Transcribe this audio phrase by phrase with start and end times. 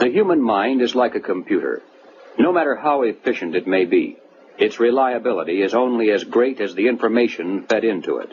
[0.00, 1.82] The human mind is like a computer.
[2.38, 4.16] No matter how efficient it may be,
[4.56, 8.32] its reliability is only as great as the information fed into it.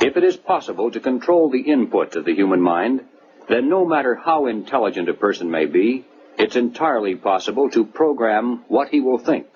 [0.00, 3.00] If it is possible to control the inputs of the human mind,
[3.48, 6.06] then no matter how intelligent a person may be,
[6.38, 9.48] it's entirely possible to program what he will think.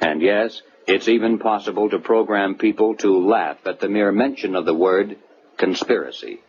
[0.00, 4.64] And yes, it's even possible to program people to laugh at the mere mention of
[4.64, 5.18] the word
[5.56, 6.40] conspiracy.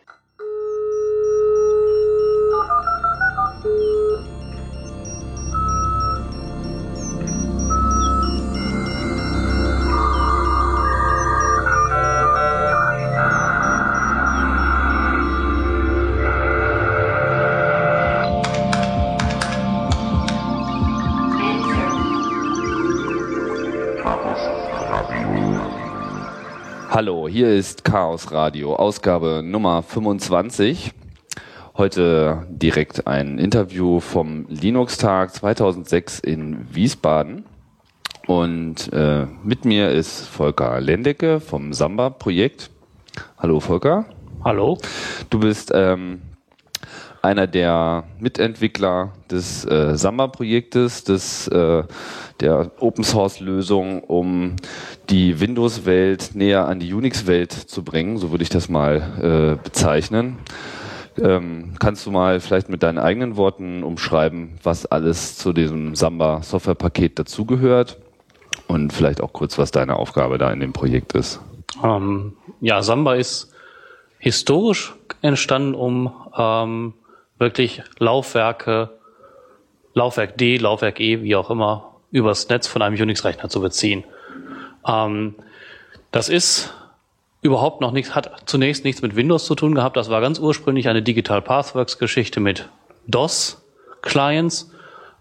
[26.94, 30.92] Hallo, hier ist Chaos Radio, Ausgabe Nummer 25.
[31.74, 37.46] Heute direkt ein Interview vom Linux-Tag 2006 in Wiesbaden.
[38.26, 42.68] Und äh, mit mir ist Volker Lendecke vom Samba-Projekt.
[43.38, 44.04] Hallo Volker.
[44.44, 44.76] Hallo.
[45.30, 46.20] Du bist ähm,
[47.22, 51.84] einer der Mitentwickler des äh, Samba-Projektes, des äh,
[52.40, 54.56] der Open Source Lösung, um
[55.08, 60.38] die Windows-Welt näher an die Unix-Welt zu bringen, so würde ich das mal äh, bezeichnen.
[61.22, 66.42] Ähm, kannst du mal vielleicht mit deinen eigenen Worten umschreiben, was alles zu diesem Samba
[66.42, 67.98] Software-Paket dazugehört
[68.66, 71.40] und vielleicht auch kurz, was deine Aufgabe da in dem Projekt ist?
[71.84, 73.52] Ähm, ja, Samba ist
[74.18, 76.94] historisch entstanden, um ähm,
[77.42, 78.88] wirklich Laufwerke,
[79.92, 84.04] Laufwerk D, Laufwerk E, wie auch immer, übers Netz von einem Unix-Rechner zu beziehen.
[84.86, 85.34] Ähm,
[86.12, 86.72] das ist
[87.42, 89.96] überhaupt noch nichts, hat zunächst nichts mit Windows zu tun gehabt.
[89.96, 92.68] Das war ganz ursprünglich eine Digital Pathworks-Geschichte mit
[93.08, 94.70] DOS-Clients.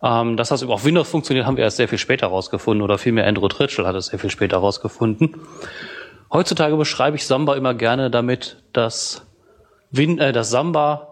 [0.04, 3.28] Ähm, dass das auf Windows funktioniert, haben wir erst sehr viel später herausgefunden oder vielmehr
[3.28, 5.36] Andrew Ritschel hat es sehr viel später herausgefunden.
[6.32, 9.28] Heutzutage beschreibe ich Samba immer gerne damit, dass,
[9.92, 11.11] Win äh, dass Samba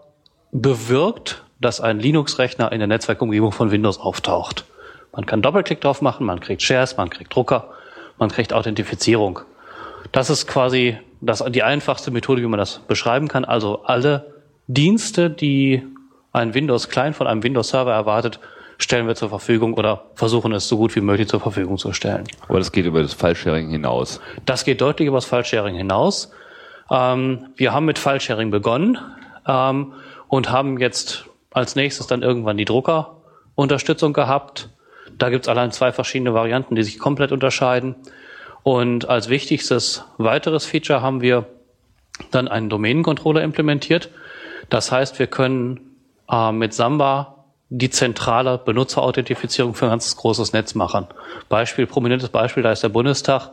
[0.51, 4.65] bewirkt, dass ein Linux-Rechner in der Netzwerkumgebung von Windows auftaucht.
[5.11, 7.69] Man kann Doppelklick drauf machen, man kriegt Shares, man kriegt Drucker,
[8.17, 9.39] man kriegt Authentifizierung.
[10.11, 13.45] Das ist quasi das, die einfachste Methode, wie man das beschreiben kann.
[13.45, 14.33] Also alle
[14.67, 15.83] Dienste, die
[16.31, 18.39] ein Windows-Client von einem Windows-Server erwartet,
[18.77, 22.23] stellen wir zur Verfügung oder versuchen es so gut wie möglich zur Verfügung zu stellen.
[22.47, 24.21] Aber das geht über das File-Sharing hinaus.
[24.45, 26.31] Das geht deutlich über das File-Sharing hinaus.
[26.89, 28.97] Ähm, wir haben mit File-Sharing begonnen
[29.45, 29.93] ähm,
[30.29, 34.69] und haben jetzt als nächstes dann irgendwann die Druckerunterstützung gehabt.
[35.17, 37.95] Da gibt's allein zwei verschiedene Varianten, die sich komplett unterscheiden.
[38.63, 41.47] Und als wichtigstes weiteres Feature haben wir
[42.31, 44.09] dann einen Domänencontroller implementiert.
[44.69, 45.95] Das heißt, wir können
[46.31, 51.07] äh, mit Samba die zentrale Benutzerauthentifizierung für ein ganzes großes Netz machen.
[51.49, 53.51] Beispiel, prominentes Beispiel, da ist der Bundestag,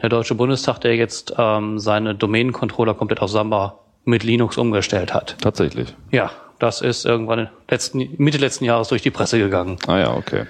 [0.00, 5.36] der Deutsche Bundestag, der jetzt ähm, seine Domänencontroller komplett auf Samba mit Linux umgestellt hat.
[5.40, 5.94] Tatsächlich.
[6.10, 9.78] Ja, das ist irgendwann letzten, Mitte letzten Jahres durch die Presse gegangen.
[9.86, 10.46] Ah ja, okay.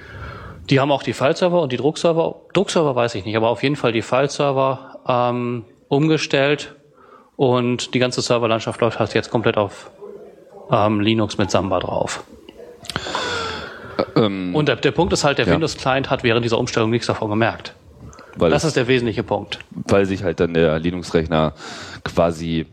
[0.70, 3.76] Die haben auch die File-Server und die Druckserver, Druckserver weiß ich nicht, aber auf jeden
[3.76, 6.74] Fall die File-Server ähm, umgestellt
[7.36, 9.90] und die ganze Serverlandschaft läuft halt jetzt komplett auf
[10.70, 12.24] ähm, Linux mit Samba drauf.
[14.16, 15.54] Ähm, und der, der, Punkt ist halt, der ja.
[15.54, 17.74] Windows-Client hat während dieser Umstellung nichts davon gemerkt.
[18.36, 19.58] Weil das ist der wesentliche Punkt.
[19.70, 21.52] Weil sich halt dann der Linux-Rechner
[22.04, 22.66] quasi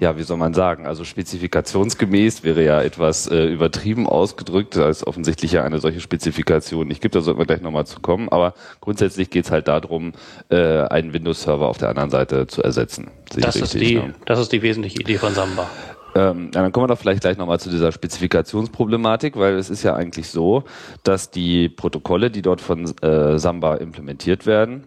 [0.00, 5.06] ja, wie soll man sagen, also spezifikationsgemäß wäre ja etwas äh, übertrieben ausgedrückt, da ist
[5.06, 8.54] offensichtlich ja eine solche Spezifikation nicht gibt, da sollten wir gleich nochmal zu kommen, aber
[8.80, 10.12] grundsätzlich geht es halt darum,
[10.50, 13.10] äh, einen Windows-Server auf der anderen Seite zu ersetzen.
[13.36, 14.14] Das ist, die, ne?
[14.24, 15.68] das ist die wesentliche Idee von Samba.
[16.14, 19.94] Ähm, dann kommen wir doch vielleicht gleich nochmal zu dieser Spezifikationsproblematik, weil es ist ja
[19.94, 20.64] eigentlich so,
[21.02, 24.84] dass die Protokolle, die dort von äh, Samba implementiert werden,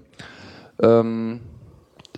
[0.81, 1.41] ähm,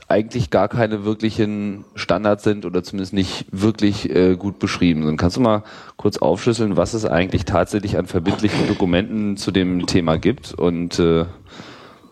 [0.08, 5.18] eigentlich gar keine wirklichen Standards sind oder zumindest nicht wirklich äh, gut beschrieben sind.
[5.18, 5.64] Kannst du mal
[5.98, 11.26] kurz aufschlüsseln, was es eigentlich tatsächlich an verbindlichen Dokumenten zu dem Thema gibt und äh,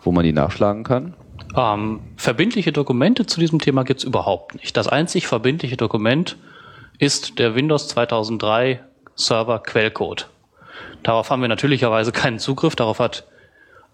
[0.03, 1.13] wo man die nachschlagen kann?
[1.55, 4.75] Ähm, verbindliche Dokumente zu diesem Thema gibt es überhaupt nicht.
[4.77, 6.37] Das einzig verbindliche Dokument
[6.97, 8.79] ist der Windows 2003
[9.15, 10.29] Server Quellcode.
[11.03, 12.75] Darauf haben wir natürlicherweise keinen Zugriff.
[12.75, 13.25] Darauf hat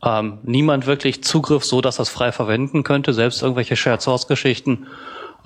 [0.05, 3.13] ähm, niemand wirklich Zugriff, so dass das frei verwenden könnte.
[3.13, 4.88] Selbst irgendwelche Shared Source Geschichten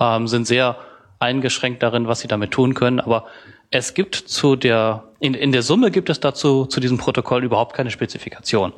[0.00, 0.76] ähm, sind sehr
[1.18, 3.00] eingeschränkt darin, was sie damit tun können.
[3.00, 3.26] Aber
[3.70, 7.74] es gibt zu der, in, in der Summe gibt es dazu, zu diesem Protokoll überhaupt
[7.74, 8.72] keine Spezifikation.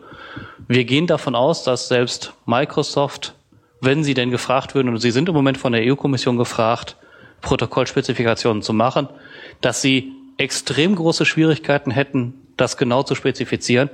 [0.68, 3.34] Wir gehen davon aus, dass selbst Microsoft,
[3.80, 6.96] wenn sie denn gefragt würden, und sie sind im Moment von der EU-Kommission gefragt,
[7.40, 9.08] Protokollspezifikationen zu machen,
[9.60, 13.90] dass sie extrem große Schwierigkeiten hätten, das genau zu spezifizieren.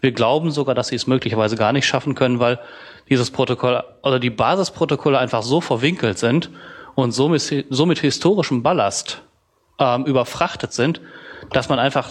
[0.00, 2.58] Wir glauben sogar, dass sie es möglicherweise gar nicht schaffen können, weil
[3.08, 6.50] dieses Protokoll oder die Basisprotokolle einfach so verwinkelt sind
[6.94, 9.22] und so mit, so mit historischem Ballast
[9.78, 11.00] ähm, überfrachtet sind,
[11.52, 12.10] dass man einfach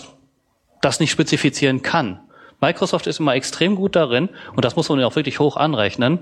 [0.81, 2.19] das nicht spezifizieren kann.
[2.61, 6.19] Microsoft ist immer extrem gut darin, und das muss man ja auch wirklich hoch anrechnen,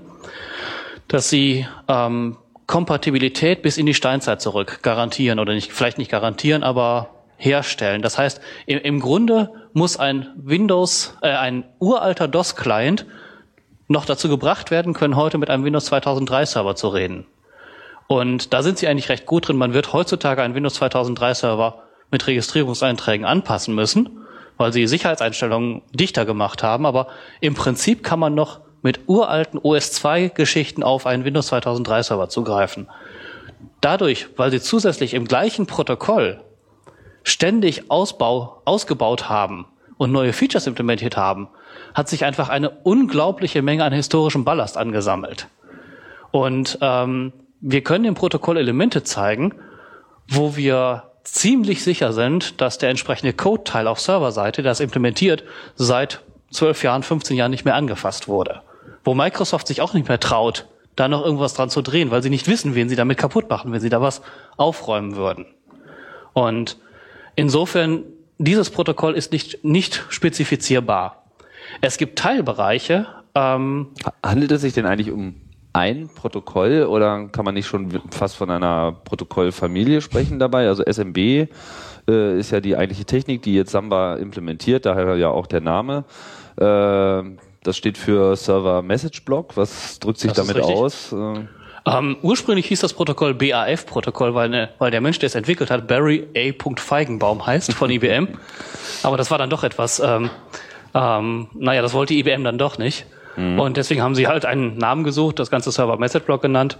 [1.08, 2.36] dass sie ähm,
[2.66, 8.02] Kompatibilität bis in die Steinzeit zurück garantieren oder nicht, vielleicht nicht garantieren, aber herstellen.
[8.02, 13.06] Das heißt, im, im Grunde muss ein Windows, äh, ein uralter DOS-Client
[13.86, 17.26] noch dazu gebracht werden können, heute mit einem Windows 2003 Server zu reden.
[18.06, 19.56] Und da sind sie eigentlich recht gut drin.
[19.56, 24.24] Man wird heutzutage einen Windows 2003 Server mit Registrierungseinträgen anpassen müssen,
[24.56, 26.86] weil sie Sicherheitseinstellungen dichter gemacht haben.
[26.86, 27.08] Aber
[27.40, 32.88] im Prinzip kann man noch mit uralten OS2-Geschichten auf einen Windows 2003 Server zugreifen.
[33.80, 36.40] Dadurch, weil sie zusätzlich im gleichen Protokoll
[37.28, 39.66] ständig Ausbau, ausgebaut haben
[39.96, 41.48] und neue Features implementiert haben,
[41.94, 45.48] hat sich einfach eine unglaubliche Menge an historischem Ballast angesammelt.
[46.30, 49.54] Und ähm, wir können im Protokoll Elemente zeigen,
[50.28, 56.20] wo wir ziemlich sicher sind, dass der entsprechende Code-Teil auf Serverseite, der das implementiert, seit
[56.50, 58.62] zwölf Jahren, 15 Jahren nicht mehr angefasst wurde.
[59.04, 60.66] Wo Microsoft sich auch nicht mehr traut,
[60.96, 63.72] da noch irgendwas dran zu drehen, weil sie nicht wissen, wen sie damit kaputt machen,
[63.72, 64.22] wenn sie da was
[64.56, 65.46] aufräumen würden.
[66.32, 66.78] Und
[67.38, 68.04] insofern,
[68.38, 71.24] dieses Protokoll ist nicht, nicht spezifizierbar.
[71.80, 73.06] Es gibt Teilbereiche.
[73.34, 73.88] Ähm,
[74.22, 75.34] Handelt es sich denn eigentlich um
[75.72, 80.66] ein Protokoll oder kann man nicht schon fast von einer Protokollfamilie sprechen dabei?
[80.66, 81.46] Also SMB äh,
[82.38, 86.04] ist ja die eigentliche Technik, die jetzt Samba implementiert, daher ja auch der Name.
[86.56, 87.22] Äh,
[87.62, 89.56] das steht für Server Message Block.
[89.56, 91.12] Was drückt sich das damit aus?
[91.12, 91.46] Äh,
[91.86, 95.86] ähm, ursprünglich hieß das Protokoll BAF-Protokoll, weil, ne, weil der Mensch, der es entwickelt hat,
[95.86, 96.52] Barry A.
[96.76, 98.28] Feigenbaum heißt von IBM.
[99.02, 100.30] Aber das war dann doch etwas, ähm,
[100.94, 103.06] ähm, naja, das wollte IBM dann doch nicht.
[103.36, 103.60] Mhm.
[103.60, 106.76] Und deswegen haben sie halt einen Namen gesucht, das ganze Server Message Block genannt.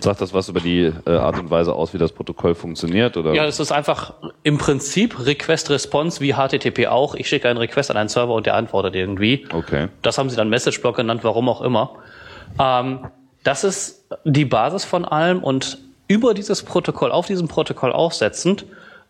[0.00, 3.16] Sagt das was über die äh, Art und Weise aus, wie das Protokoll funktioniert?
[3.16, 3.34] Oder?
[3.34, 4.14] Ja, es ist einfach
[4.44, 7.16] im Prinzip Request-Response wie HTTP auch.
[7.16, 9.46] Ich schicke einen Request an einen Server und der antwortet irgendwie.
[9.52, 9.88] Okay.
[10.02, 11.90] Das haben sie dann Message Block genannt, warum auch immer.
[12.58, 13.06] Ähm,
[13.44, 15.78] das ist die Basis von allem und
[16.08, 18.64] über dieses Protokoll, auf diesem Protokoll aufsetzend,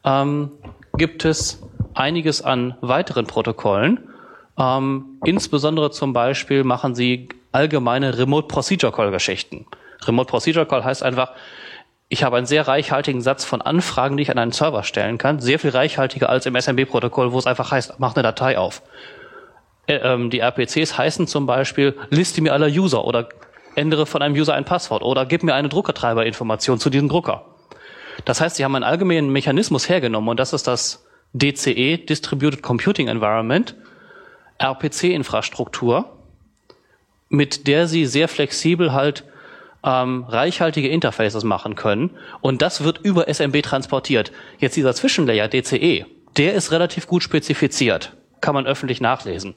[0.04, 0.50] ähm,
[0.96, 1.62] gibt es
[1.94, 4.08] einiges an weiteren Protokollen.
[4.58, 9.66] Ähm, insbesondere zum Beispiel machen sie allgemeine Remote Procedure Call Geschichten.
[10.06, 11.32] Remote Procedure Call heißt einfach,
[12.08, 15.40] ich habe einen sehr reichhaltigen Satz von Anfragen, die ich an einen Server stellen kann,
[15.40, 18.82] sehr viel reichhaltiger als im SMB-Protokoll, wo es einfach heißt, mach eine Datei auf.
[19.86, 23.28] Äh, ähm, die RPCs heißen zum Beispiel, liste mir alle User oder
[23.74, 27.44] ändere von einem User ein Passwort oder gib mir eine Druckertreiberinformation zu diesem Drucker.
[28.24, 33.08] Das heißt, sie haben einen allgemeinen Mechanismus hergenommen und das ist das DCE, Distributed Computing
[33.08, 33.74] Environment,
[34.58, 36.06] RPC-Infrastruktur,
[37.28, 39.24] mit der sie sehr flexibel halt
[39.84, 42.10] ähm, reichhaltige Interfaces machen können.
[42.40, 44.32] Und das wird über SMB transportiert.
[44.58, 46.06] Jetzt dieser Zwischenlayer DCE,
[46.36, 48.16] der ist relativ gut spezifiziert.
[48.40, 49.54] Kann man öffentlich nachlesen.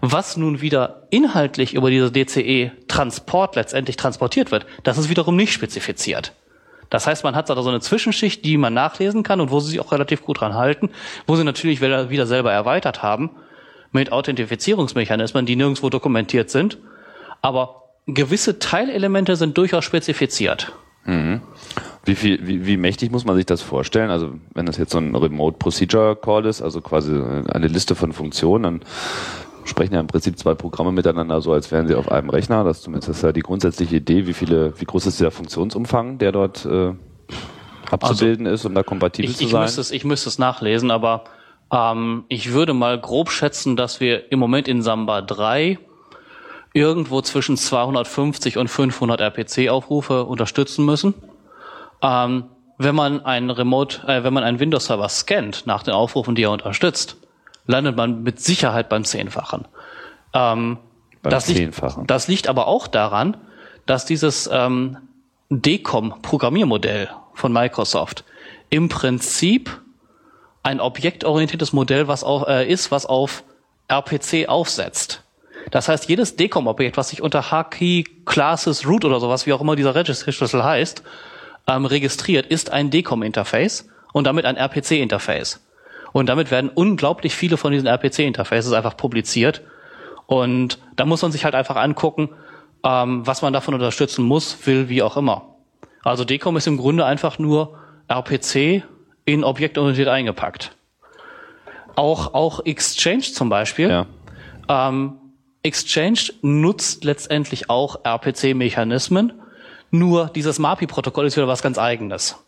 [0.00, 6.32] Was nun wieder inhaltlich über diese DCE-Transport letztendlich transportiert wird, das ist wiederum nicht spezifiziert.
[6.90, 9.70] Das heißt, man hat da so eine Zwischenschicht, die man nachlesen kann und wo sie
[9.70, 10.90] sich auch relativ gut dran halten,
[11.26, 13.30] wo sie natürlich wieder selber erweitert haben
[13.92, 16.78] mit Authentifizierungsmechanismen, die nirgendwo dokumentiert sind.
[17.42, 20.72] Aber gewisse Teilelemente sind durchaus spezifiziert.
[21.04, 21.40] Mhm.
[22.04, 24.10] Wie, viel, wie, wie mächtig muss man sich das vorstellen?
[24.10, 28.12] Also wenn das jetzt so ein Remote Procedure Call ist, also quasi eine Liste von
[28.12, 28.80] Funktionen, dann
[29.66, 32.64] sprechen ja im Prinzip zwei Programme miteinander so, als wären sie auf einem Rechner.
[32.64, 34.26] Das, zumindest ist ja die grundsätzliche Idee.
[34.26, 36.92] Wie viele, wie groß ist dieser Funktionsumfang, der dort äh,
[37.90, 39.62] abzubilden also, ist, um da kompatibel ich, zu ich sein?
[39.62, 41.24] Müsste es, ich müsste es nachlesen, aber
[41.72, 45.78] ähm, ich würde mal grob schätzen, dass wir im Moment in Samba 3
[46.72, 51.14] irgendwo zwischen 250 und 500 RPC-Aufrufe unterstützen müssen.
[52.02, 52.44] Ähm,
[52.78, 56.50] wenn man einen Remote, äh, wenn man einen Windows-Server scannt nach den Aufrufen, die er
[56.50, 57.16] unterstützt,
[57.66, 59.66] landet man mit Sicherheit beim Zehnfachen.
[60.32, 60.78] Ähm,
[61.22, 62.02] beim das, Zehnfachen.
[62.02, 63.36] Liegt, das liegt aber auch daran,
[63.86, 64.98] dass dieses ähm,
[65.50, 68.24] DECOM-Programmiermodell von Microsoft
[68.70, 69.80] im Prinzip
[70.62, 73.44] ein objektorientiertes Modell was auf, äh, ist, was auf
[73.88, 75.22] RPC aufsetzt.
[75.70, 79.76] Das heißt, jedes DECOM-Objekt, was sich unter HKey, Classes, Root oder sowas, wie auch immer
[79.76, 81.02] dieser Registry-Schlüssel heißt,
[81.68, 85.60] ähm, registriert, ist ein DECOM-Interface und damit ein RPC-Interface.
[86.16, 89.60] Und damit werden unglaublich viele von diesen RPC-Interfaces einfach publiziert.
[90.24, 92.30] Und da muss man sich halt einfach angucken,
[92.82, 95.56] ähm, was man davon unterstützen muss, will, wie auch immer.
[96.04, 98.82] Also DECOM ist im Grunde einfach nur RPC
[99.26, 100.74] in objektorientiert eingepackt.
[101.96, 103.90] Auch, auch Exchange zum Beispiel.
[103.90, 104.06] Ja.
[104.70, 105.18] Ähm,
[105.62, 109.34] Exchange nutzt letztendlich auch RPC-Mechanismen,
[109.90, 112.42] nur dieses MAPI-Protokoll ist wieder was ganz eigenes.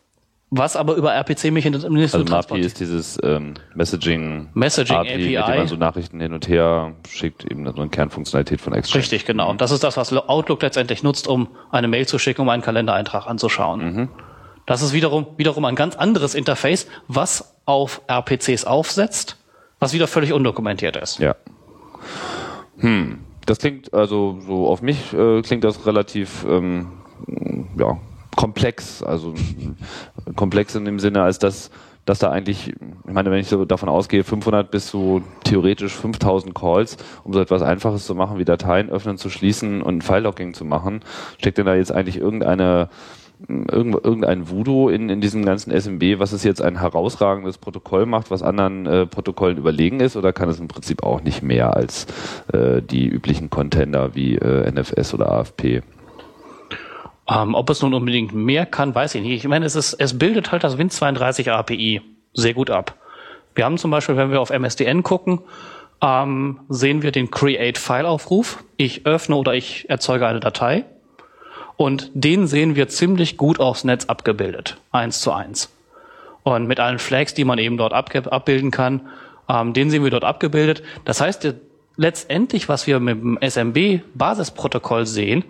[0.51, 5.37] Was aber über RPC-Mechanismen also MAPI ist dieses ähm, Messaging, Messaging API, API.
[5.37, 9.03] mit dem man so Nachrichten hin und her schickt, eben so eine Kernfunktionalität von Exchange.
[9.03, 9.53] Richtig, genau.
[9.53, 13.27] Das ist das, was Outlook letztendlich nutzt, um eine Mail zu schicken, um einen Kalendereintrag
[13.27, 14.09] anzuschauen.
[14.65, 19.37] Das ist wiederum, wiederum ein ganz anderes Interface, was auf RPCs aufsetzt,
[19.79, 21.19] was wieder völlig undokumentiert ist.
[21.19, 21.35] Ja.
[22.79, 23.19] Hm.
[23.45, 26.87] Das klingt, also so auf mich äh, klingt das relativ ähm,
[27.79, 27.97] ja,
[28.39, 29.03] komplex.
[29.03, 29.33] Also
[30.37, 31.71] komplex in dem Sinne, als dass,
[32.05, 36.55] dass da eigentlich, ich meine, wenn ich so davon ausgehe, 500 bis so theoretisch 5000
[36.55, 40.53] Calls, um so etwas Einfaches zu machen, wie Dateien öffnen, zu schließen und ein File-Logging
[40.53, 41.01] zu machen,
[41.37, 42.87] steckt denn da jetzt eigentlich irgendeine
[43.49, 48.31] irgend- irgendein Voodoo in, in diesem ganzen SMB, was es jetzt ein herausragendes Protokoll macht,
[48.31, 52.07] was anderen äh, Protokollen überlegen ist, oder kann es im Prinzip auch nicht mehr als
[52.53, 55.81] äh, die üblichen Contender wie äh, NFS oder AFP?
[57.29, 59.43] Ähm, ob es nun unbedingt mehr kann, weiß ich nicht.
[59.43, 62.01] Ich meine, es, ist, es bildet halt das Win32 API
[62.33, 62.95] sehr gut ab.
[63.55, 65.39] Wir haben zum Beispiel, wenn wir auf MSDN gucken,
[66.01, 68.63] ähm, sehen wir den Create-File-Aufruf.
[68.77, 70.85] Ich öffne oder ich erzeuge eine Datei.
[71.75, 74.77] Und den sehen wir ziemlich gut aufs Netz abgebildet.
[74.91, 75.69] Eins zu eins.
[76.43, 79.01] Und mit allen Flags, die man eben dort abbilden kann,
[79.47, 80.83] ähm, den sehen wir dort abgebildet.
[81.05, 81.53] Das heißt,
[81.95, 85.43] letztendlich, was wir mit dem SMB-Basisprotokoll sehen,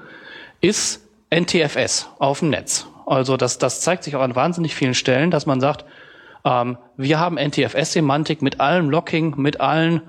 [0.62, 2.88] ist NTFS auf dem Netz.
[3.06, 5.86] Also das, das zeigt sich auch an wahnsinnig vielen Stellen, dass man sagt,
[6.46, 10.02] ähm, wir haben NTFS-Semantik mit allem Locking, mit allen,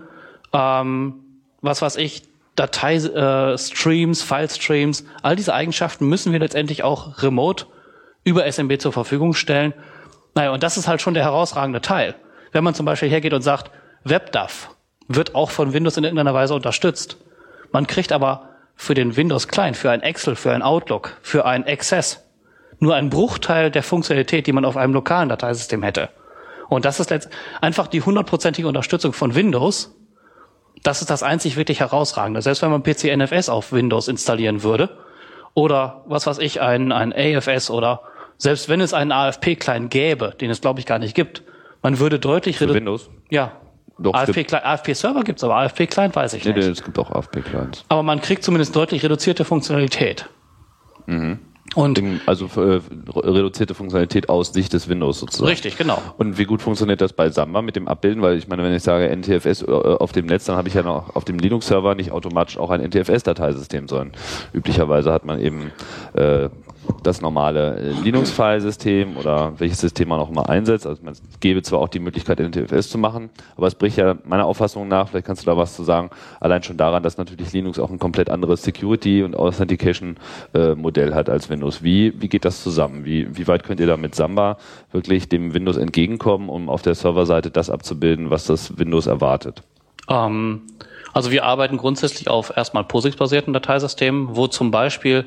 [0.53, 1.15] ähm,
[1.61, 2.23] was weiß ich,
[2.57, 7.67] Datei-Streams, äh, Streams, File-Streams, all diese Eigenschaften müssen wir letztendlich auch remote
[8.25, 9.73] über SMB zur Verfügung stellen.
[10.35, 12.15] Naja, und das ist halt schon der herausragende Teil.
[12.53, 13.71] Wenn man zum Beispiel hergeht und sagt,
[14.05, 14.71] WebDAV
[15.09, 17.17] wird auch von Windows in irgendeiner Weise unterstützt.
[17.73, 18.50] Man kriegt aber
[18.81, 22.27] für den Windows Client, für ein Excel, für ein Outlook, für ein Access
[22.79, 26.09] nur einen Bruchteil der Funktionalität, die man auf einem lokalen Dateisystem hätte.
[26.71, 27.29] Und das ist letzt
[27.61, 29.95] einfach die hundertprozentige Unterstützung von Windows.
[30.83, 32.41] Das ist das einzig wirklich herausragende.
[32.41, 34.89] Selbst wenn man PC NFS auf Windows installieren würde
[35.53, 38.01] oder was weiß ich, ein, ein AFS oder
[38.39, 41.43] selbst wenn es einen AFP-Client gäbe, den es glaube ich gar nicht gibt,
[41.83, 43.11] man würde deutlich Für redu- Windows?
[43.29, 43.53] Ja.
[44.03, 46.65] Doch, AFP-Client- AFP-Server gibt's, aber AFP-Client weiß ich Nee, nicht.
[46.65, 47.85] nee, es gibt auch AFP-Clients.
[47.89, 50.27] Aber man kriegt zumindest deutlich reduzierte Funktionalität.
[51.77, 52.81] Und Also äh,
[53.17, 55.49] reduzierte Funktionalität aus Sicht des Windows sozusagen.
[55.49, 56.01] richtig, genau.
[56.19, 58.23] Und wie gut funktioniert das bei Samba mit dem Abbilden?
[58.23, 60.83] Weil ich meine, wenn ich sage NTFS äh, auf dem Netz, dann habe ich ja
[60.83, 64.13] noch auf dem Linux-Server nicht automatisch auch ein NTFS-Dateisystem, sondern
[64.53, 65.71] üblicherweise hat man eben
[66.15, 66.49] äh,
[67.03, 70.87] das normale äh, Linux-File-System oder welches System man auch immer einsetzt.
[70.87, 74.47] Also man gäbe zwar auch die Möglichkeit, NTFS zu machen, aber es bricht ja meiner
[74.47, 77.79] Auffassung nach, vielleicht kannst du da was zu sagen, allein schon daran, dass natürlich Linux
[77.79, 81.83] auch ein komplett anderes Security- und Authentication-Modell hat als Windows.
[81.83, 83.05] Wie, wie geht das zusammen?
[83.05, 84.59] Wie, wie weit könnt ihr da mit Samba
[84.93, 89.63] wirklich dem Windows entgegenkommen, um auf der Serverseite das abzubilden, was das Windows erwartet?
[90.09, 90.63] Ähm,
[91.13, 95.27] also wir arbeiten grundsätzlich auf erstmal POSIX-basierten Dateisystemen, wo zum Beispiel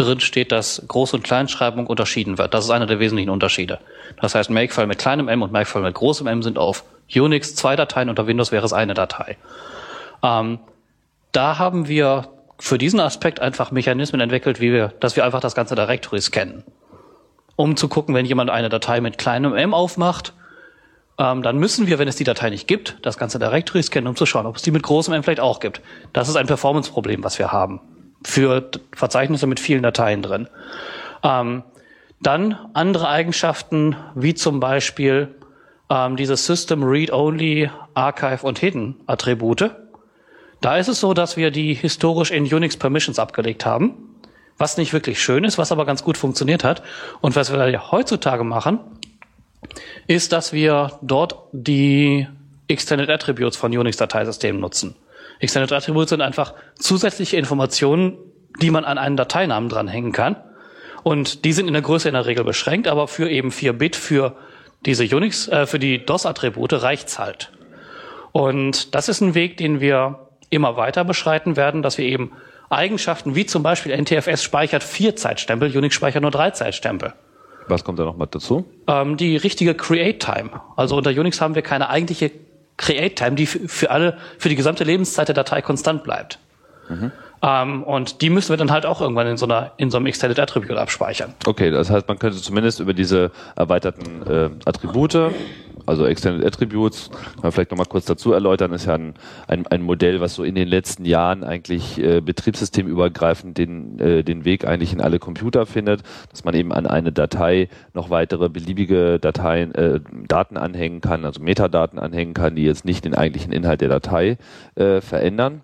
[0.00, 2.54] drin steht, dass Groß- und Kleinschreibung unterschieden wird.
[2.54, 3.78] Das ist einer der wesentlichen Unterschiede.
[4.20, 7.76] Das heißt, Makefile mit kleinem m und Makefile mit großem m sind auf Unix zwei
[7.76, 9.36] Dateien, unter Windows wäre es eine Datei.
[10.22, 10.58] Ähm,
[11.32, 12.28] da haben wir
[12.58, 16.64] für diesen Aspekt einfach Mechanismen entwickelt, wie wir, dass wir einfach das ganze Directory scannen.
[17.56, 20.32] Um zu gucken, wenn jemand eine Datei mit kleinem m aufmacht,
[21.18, 24.16] ähm, dann müssen wir, wenn es die Datei nicht gibt, das ganze Directory scannen, um
[24.16, 25.80] zu schauen, ob es die mit großem M vielleicht auch gibt.
[26.12, 27.80] Das ist ein Performance-Problem, was wir haben.
[28.24, 30.48] Für Verzeichnisse mit vielen Dateien drin.
[31.22, 31.62] Ähm,
[32.20, 35.34] dann andere Eigenschaften, wie zum Beispiel
[35.90, 39.70] ähm, diese System Read-Only, Archive und Hidden Attribute.
[40.60, 43.94] Da ist es so, dass wir die historisch in Unix Permissions abgelegt haben,
[44.56, 46.82] was nicht wirklich schön ist, was aber ganz gut funktioniert hat.
[47.20, 48.80] Und was wir heutzutage machen,
[50.08, 52.26] ist, dass wir dort die
[52.66, 54.96] Extended Attributes von Unix-Dateisystemen nutzen.
[55.40, 58.18] Extended Attributes sind einfach zusätzliche Informationen,
[58.60, 60.36] die man an einen Dateinamen dranhängen kann.
[61.04, 63.96] Und die sind in der Größe in der Regel beschränkt, aber für eben 4 Bit
[63.96, 64.36] für
[64.84, 67.52] diese Unix, äh, für die DOS-Attribute reicht's halt.
[68.32, 72.32] Und das ist ein Weg, den wir immer weiter beschreiten werden, dass wir eben
[72.70, 77.14] Eigenschaften wie zum Beispiel NTFS speichert vier Zeitstempel, Unix speichert nur drei Zeitstempel
[77.66, 78.66] Was kommt da noch mal dazu?
[78.86, 80.50] ähm, die richtige Create Time.
[80.76, 82.30] Also unter Unix haben wir keine eigentliche
[82.78, 86.38] Create Time, die für alle, für die gesamte Lebenszeit der Datei konstant bleibt.
[87.42, 90.06] Ähm, und die müssen wir dann halt auch irgendwann in so, einer, in so einem
[90.06, 91.34] Extended Attribute abspeichern.
[91.46, 95.32] Okay, das heißt, man könnte zumindest über diese erweiterten äh, Attribute,
[95.88, 99.14] also Extended Attributes, kann man vielleicht nochmal kurz dazu erläutern, ist ja ein,
[99.46, 104.44] ein, ein Modell, was so in den letzten Jahren eigentlich äh, betriebssystemübergreifend den, äh, den
[104.44, 109.18] Weg eigentlich in alle Computer findet, dass man eben an eine Datei noch weitere beliebige
[109.18, 113.80] Dateien, äh, Daten anhängen kann, also Metadaten anhängen kann, die jetzt nicht den eigentlichen Inhalt
[113.80, 114.36] der Datei
[114.74, 115.62] äh, verändern.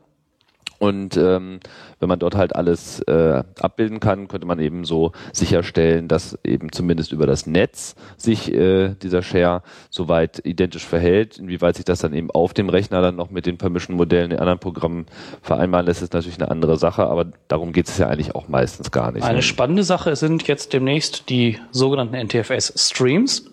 [0.78, 1.60] Und ähm,
[2.00, 6.72] wenn man dort halt alles äh, abbilden kann, könnte man eben so sicherstellen, dass eben
[6.72, 11.38] zumindest über das Netz sich äh, dieser Share soweit identisch verhält.
[11.38, 14.58] Inwieweit sich das dann eben auf dem Rechner dann noch mit den Permission-Modellen in anderen
[14.58, 15.06] Programmen
[15.42, 18.90] vereinbaren lässt, ist natürlich eine andere Sache, aber darum geht es ja eigentlich auch meistens
[18.90, 19.24] gar nicht.
[19.24, 23.50] Eine spannende Sache sind jetzt demnächst die sogenannten NTFS-Streams.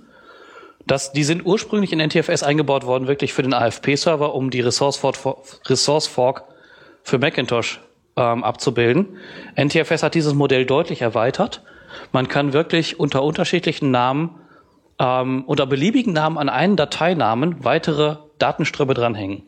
[0.88, 4.98] Das, die sind ursprünglich in NTFS eingebaut worden, wirklich für den AFP-Server, um die Resource
[4.98, 5.18] Fork,
[5.70, 6.44] Resource Fork
[7.04, 7.80] für Macintosh
[8.16, 9.18] ähm, abzubilden.
[9.56, 11.62] NTFS hat dieses Modell deutlich erweitert.
[12.12, 14.32] Man kann wirklich unter unterschiedlichen Namen,
[15.00, 19.44] ähm, unter beliebigen Namen an einen Dateinamen weitere Datenströme dranhängen.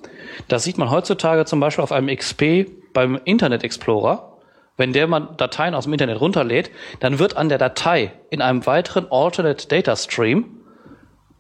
[0.48, 4.38] Das sieht man heutzutage zum Beispiel auf einem XP beim Internet Explorer.
[4.76, 8.66] Wenn der mal Dateien aus dem Internet runterlädt, dann wird an der Datei in einem
[8.66, 10.60] weiteren Alternate Data Stream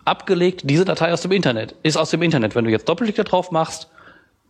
[0.05, 2.55] abgelegt, diese Datei aus dem Internet, ist aus dem Internet.
[2.55, 3.89] Wenn du jetzt Doppelklick da drauf machst,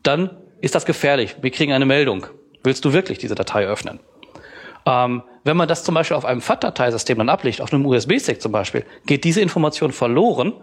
[0.01, 0.32] dann
[0.63, 1.36] ist das gefährlich.
[1.41, 2.25] Wir kriegen eine Meldung.
[2.63, 4.00] Willst du wirklich diese Datei öffnen?
[4.86, 8.53] Ähm, wenn man das zum Beispiel auf einem FAT-Dateisystem dann ablegt, auf einem USB-Stick zum
[8.53, 10.53] Beispiel, geht diese Information verloren,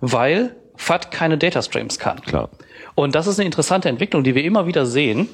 [0.00, 2.20] weil FAT keine Data Streams kann.
[2.22, 2.50] Klar.
[2.96, 5.28] Und das ist eine interessante Entwicklung, die wir immer wieder sehen.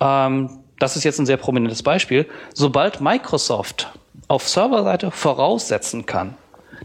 [0.00, 2.26] Ähm, das ist jetzt ein sehr prominentes Beispiel.
[2.52, 3.92] Sobald Microsoft
[4.26, 6.34] auf Serverseite voraussetzen kann,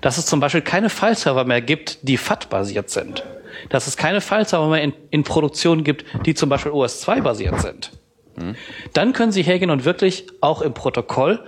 [0.02, 3.24] dass es zum Beispiel keine File-Server mehr gibt, die FAT-basiert sind,
[3.70, 7.92] dass es keine File-Server mehr in, in Produktion gibt, die zum Beispiel OS2-basiert sind.
[8.36, 8.56] Mhm.
[8.94, 11.44] Dann können Sie hergehen und wirklich auch im Protokoll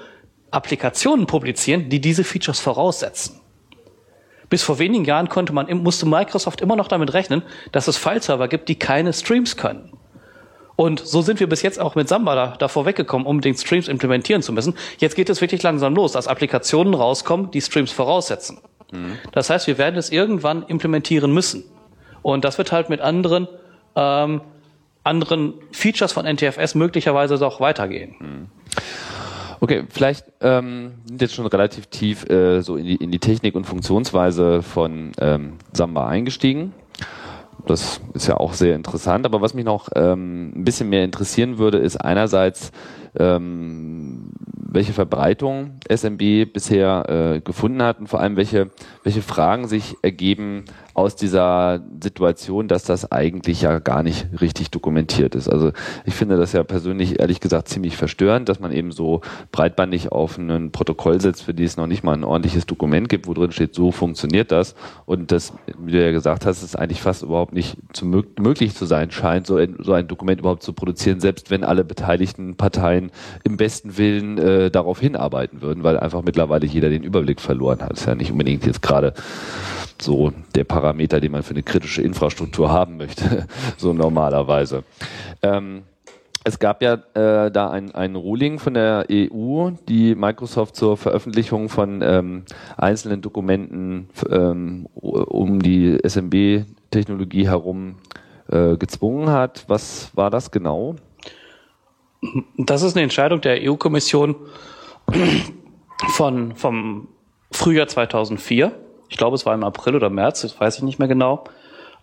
[0.51, 3.41] Applikationen publizieren, die diese Features voraussetzen.
[4.49, 8.47] Bis vor wenigen Jahren konnte man, musste Microsoft immer noch damit rechnen, dass es File-Server
[8.47, 9.91] gibt, die keine Streams können.
[10.77, 14.43] Und so sind wir bis jetzt auch mit Samba da, davor weggekommen, unbedingt Streams implementieren
[14.43, 14.75] zu müssen.
[14.99, 18.59] Jetzt geht es wirklich langsam los, dass Applikationen rauskommen, die Streams voraussetzen.
[18.91, 19.17] Mhm.
[19.31, 21.63] Das heißt, wir werden es irgendwann implementieren müssen.
[22.27, 23.47] Und das wird halt mit anderen,
[23.95, 24.41] ähm,
[25.05, 28.15] anderen Features von NTFS möglicherweise doch weitergehen.
[28.19, 28.47] Hm.
[29.61, 33.63] Okay, vielleicht ähm, jetzt schon relativ tief äh, so in die, in die Technik und
[33.63, 36.73] Funktionsweise von ähm, Samba eingestiegen.
[37.65, 39.25] Das ist ja auch sehr interessant.
[39.25, 42.73] Aber was mich noch ähm, ein bisschen mehr interessieren würde, ist einerseits,
[43.19, 44.31] ähm,
[44.69, 48.69] welche Verbreitung SMB bisher äh, gefunden hat und vor allem welche,
[49.03, 55.35] welche Fragen sich ergeben aus dieser Situation, dass das eigentlich ja gar nicht richtig dokumentiert
[55.35, 55.47] ist.
[55.47, 55.71] Also
[56.05, 60.39] ich finde das ja persönlich ehrlich gesagt ziemlich verstörend, dass man eben so breitbandig auf
[60.39, 63.51] ein Protokoll setzt, für die es noch nicht mal ein ordentliches Dokument gibt, wo drin
[63.51, 64.73] steht, so funktioniert das.
[65.05, 68.87] Und das, wie du ja gesagt hast, ist eigentlich fast überhaupt nicht zu möglich zu
[68.87, 73.06] sein scheint, so ein, so ein Dokument überhaupt zu produzieren, selbst wenn alle beteiligten Parteien
[73.43, 77.91] im besten Willen äh, darauf hinarbeiten würden, weil einfach mittlerweile jeder den Überblick verloren hat.
[77.91, 79.13] Das ist ja nicht unbedingt jetzt gerade
[80.01, 84.83] so der Parameter, den man für eine kritische Infrastruktur haben möchte, so normalerweise.
[85.41, 85.83] Ähm,
[86.43, 91.67] es gab ja äh, da ein, ein Ruling von der EU, die Microsoft zur Veröffentlichung
[91.67, 92.43] von ähm,
[92.77, 97.95] einzelnen Dokumenten ähm, um die SMB-Technologie herum
[98.49, 99.65] äh, gezwungen hat.
[99.67, 100.95] Was war das genau?
[102.57, 104.35] Das ist eine Entscheidung der EU-Kommission
[106.55, 107.07] vom
[107.51, 108.71] Frühjahr 2004
[109.09, 111.43] ich glaube, es war im April oder März, das weiß ich nicht mehr genau.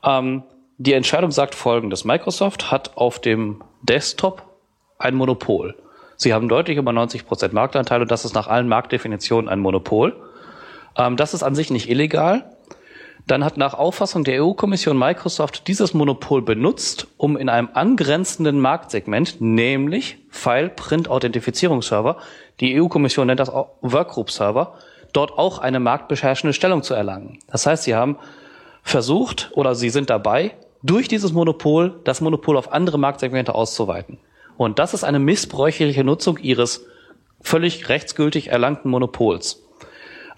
[0.03, 0.43] Ähm,
[0.79, 2.05] die Entscheidung sagt folgendes.
[2.05, 4.43] Microsoft hat auf dem Desktop
[4.99, 5.75] ein Monopol.
[6.17, 10.17] Sie haben deutlich über 90 Prozent Marktanteil und das ist nach allen Marktdefinitionen ein Monopol.
[10.97, 12.54] Ähm, das ist an sich nicht illegal.
[13.27, 19.41] Dann hat nach Auffassung der EU-Kommission Microsoft dieses Monopol benutzt, um in einem angrenzenden Marktsegment,
[19.41, 22.19] nämlich File-Print-Authentifizierungsserver,
[22.61, 24.75] die EU-Kommission nennt das auch Workgroup-Server,
[25.15, 27.39] dort auch eine marktbeherrschende Stellung zu erlangen.
[27.51, 28.19] Das heißt, sie haben
[28.83, 34.19] versucht oder sie sind dabei, durch dieses Monopol das Monopol auf andere Marktsegmente auszuweiten.
[34.59, 36.85] Und das ist eine missbräuchliche Nutzung ihres
[37.41, 39.63] völlig rechtsgültig erlangten Monopols.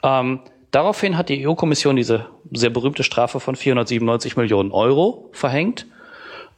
[0.05, 5.87] Ähm, daraufhin hat die EU-Kommission diese sehr berühmte Strafe von 497 Millionen Euro verhängt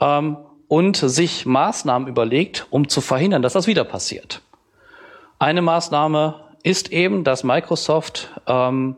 [0.00, 0.36] ähm,
[0.68, 4.42] und sich Maßnahmen überlegt, um zu verhindern, dass das wieder passiert.
[5.38, 8.96] Eine Maßnahme ist eben, dass Microsoft ähm,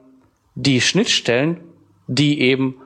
[0.55, 1.61] die Schnittstellen,
[2.07, 2.77] die eben,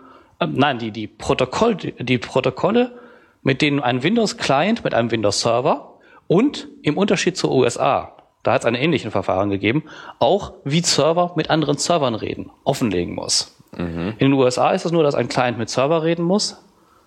[0.41, 2.99] äh, nein, die, die, Protokoll, die Protokolle,
[3.43, 8.67] mit denen ein Windows-Client mit einem Windows-Server Und im Unterschied zur USA, da hat es
[8.67, 9.83] ein ähnliches Verfahren gegeben,
[10.21, 13.57] auch wie Server mit anderen Servern reden, offenlegen muss.
[13.77, 14.13] Mhm.
[14.19, 16.63] In den USA ist es nur, dass ein Client mit Server reden muss.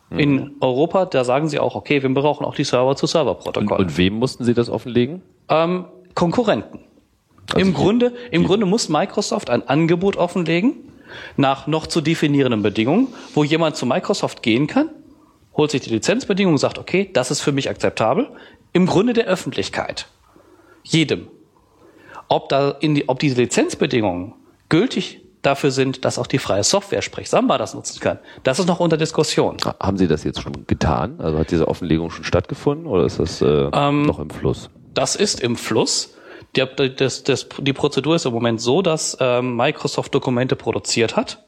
[0.09, 0.19] Mhm.
[0.19, 3.79] In Europa, da sagen sie auch, okay, wir brauchen auch die Server-zu-Server-Protokolle.
[3.79, 5.21] Und, und, wem mussten sie das offenlegen?
[5.47, 6.79] Ähm, Konkurrenten.
[7.53, 10.73] Also Im Grunde, im Grunde muss Microsoft ein Angebot offenlegen
[11.37, 14.89] nach noch zu definierenden Bedingungen, wo jemand zu Microsoft gehen kann,
[15.55, 18.27] holt sich die Lizenzbedingungen und sagt, okay, das ist für mich akzeptabel.
[18.73, 20.07] Im Grunde der Öffentlichkeit
[20.87, 21.27] jedem.
[22.29, 24.33] Ob, da in die, ob diese Lizenzbedingungen
[24.69, 28.67] gültig dafür sind, dass auch die freie Software, sprich Samba, das nutzen kann, das ist
[28.67, 29.57] noch unter Diskussion.
[29.79, 31.19] Haben Sie das jetzt schon getan?
[31.19, 34.69] Also hat diese Offenlegung schon stattgefunden oder ist das äh, ähm, noch im Fluss?
[34.93, 36.15] Das ist im Fluss.
[36.55, 41.45] Die, das, das, die Prozedur ist im Moment so, dass ähm, Microsoft Dokumente produziert hat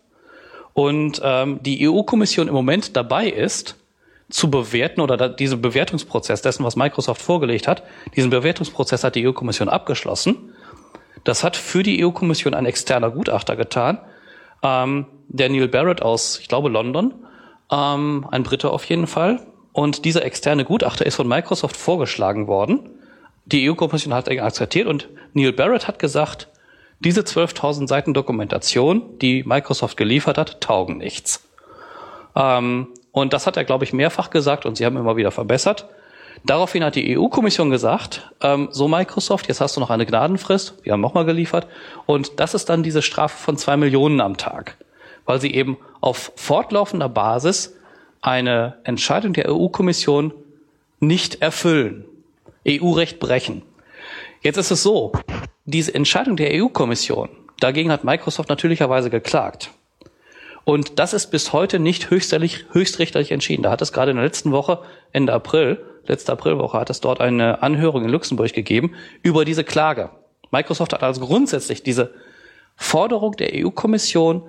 [0.73, 3.75] und ähm, die EU-Kommission im Moment dabei ist,
[4.29, 7.83] zu bewerten oder diesen Bewertungsprozess dessen, was Microsoft vorgelegt hat,
[8.15, 10.53] diesen Bewertungsprozess hat die EU-Kommission abgeschlossen.
[11.23, 13.99] Das hat für die EU-Kommission ein externer Gutachter getan,
[14.63, 17.13] ähm, der Neil Barrett aus, ich glaube, London,
[17.71, 19.45] ähm, ein Brite auf jeden Fall.
[19.73, 22.89] Und dieser externe Gutachter ist von Microsoft vorgeschlagen worden.
[23.45, 26.49] Die EU-Kommission hat ihn akzeptiert und Neil Barrett hat gesagt,
[26.99, 31.48] diese 12.000 Seiten Dokumentation, die Microsoft geliefert hat, taugen nichts.
[32.39, 35.87] Ähm, und das hat er, glaube ich, mehrfach gesagt und sie haben immer wieder verbessert.
[36.45, 40.93] Daraufhin hat die EU-Kommission gesagt, ähm, so Microsoft, jetzt hast du noch eine Gnadenfrist, wir
[40.93, 41.67] haben nochmal geliefert.
[42.05, 44.77] Und das ist dann diese Strafe von zwei Millionen am Tag,
[45.25, 47.75] weil sie eben auf fortlaufender Basis
[48.21, 50.33] eine Entscheidung der EU-Kommission
[50.99, 52.05] nicht erfüllen,
[52.67, 53.63] EU-Recht brechen.
[54.41, 55.11] Jetzt ist es so,
[55.65, 59.71] diese Entscheidung der EU-Kommission, dagegen hat Microsoft natürlicherweise geklagt.
[60.65, 63.63] Und das ist bis heute nicht höchstrichterlich, höchstrichterlich entschieden.
[63.63, 64.79] Da hat es gerade in der letzten Woche,
[65.11, 70.11] Ende April, letzte Aprilwoche, hat es dort eine Anhörung in Luxemburg gegeben über diese Klage.
[70.51, 72.13] Microsoft hat also grundsätzlich diese
[72.75, 74.43] Forderung der EU-Kommission,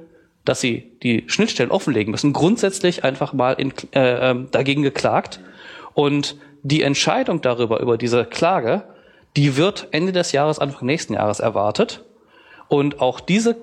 [0.45, 5.41] dass sie die Schnittstellen offenlegen müssen, grundsätzlich einfach mal in, äh, ähm, dagegen geklagt.
[5.95, 8.85] Und die Entscheidung darüber, über diese Klage,
[9.37, 12.05] die wird Ende des Jahres, Anfang nächsten Jahres erwartet.
[12.69, 13.57] Und auch diese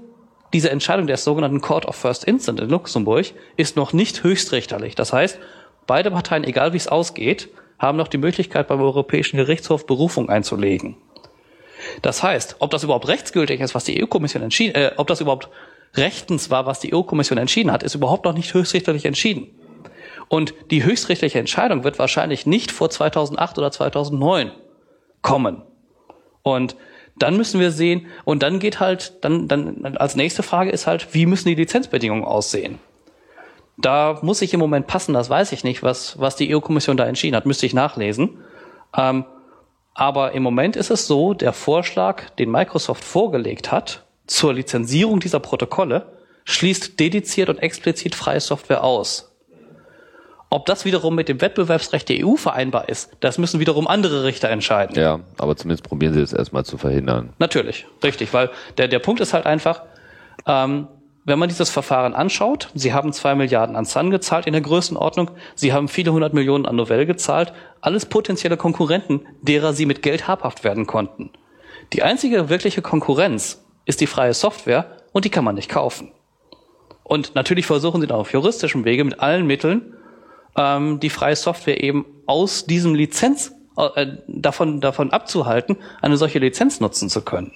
[0.53, 4.95] diese Entscheidung des sogenannten Court of First Instant in Luxemburg ist noch nicht höchstrichterlich.
[4.95, 5.39] Das heißt,
[5.87, 10.97] beide Parteien, egal wie es ausgeht, haben noch die Möglichkeit, beim Europäischen Gerichtshof Berufung einzulegen.
[12.01, 15.49] Das heißt, ob das überhaupt rechtsgültig ist, was die EU-Kommission entschieden, äh, ob das überhaupt
[15.95, 19.47] rechtens war, was die EU-Kommission entschieden hat, ist überhaupt noch nicht höchstrichterlich entschieden.
[20.27, 24.51] Und die höchstrichterliche Entscheidung wird wahrscheinlich nicht vor 2008 oder 2009
[25.21, 25.61] kommen.
[26.43, 26.75] Und
[27.19, 31.13] dann müssen wir sehen, und dann geht halt, dann, dann als nächste Frage ist halt,
[31.13, 32.79] wie müssen die Lizenzbedingungen aussehen?
[33.77, 37.05] Da muss ich im Moment passen, das weiß ich nicht, was, was die EU-Kommission da
[37.05, 38.39] entschieden hat, müsste ich nachlesen.
[38.95, 39.25] Ähm,
[39.93, 45.39] aber im Moment ist es so, der Vorschlag, den Microsoft vorgelegt hat zur Lizenzierung dieser
[45.39, 46.11] Protokolle,
[46.45, 49.26] schließt dediziert und explizit freie Software aus.
[50.49, 54.49] Ob das wiederum mit dem Wettbewerbsrecht der EU vereinbar ist, das müssen wiederum andere Richter
[54.49, 54.95] entscheiden.
[54.95, 57.33] Ja, aber zumindest probieren sie es erstmal zu verhindern.
[57.37, 59.83] Natürlich, richtig, weil der, der Punkt ist halt einfach,
[60.45, 60.87] ähm,
[61.25, 65.31] wenn man dieses Verfahren anschaut, Sie haben zwei Milliarden an Sun gezahlt in der Größenordnung,
[65.55, 70.29] Sie haben viele hundert Millionen an Novell gezahlt, alles potenzielle Konkurrenten, derer Sie mit Geld
[70.29, 71.31] habhaft werden konnten.
[71.91, 76.13] Die einzige wirkliche Konkurrenz ist die freie Software und die kann man nicht kaufen.
[77.03, 79.96] Und natürlich versuchen Sie dann auf juristischem Wege mit allen Mitteln
[80.57, 86.79] ähm, die freie Software eben aus diesem Lizenz äh, davon davon abzuhalten, eine solche Lizenz
[86.79, 87.51] nutzen zu können.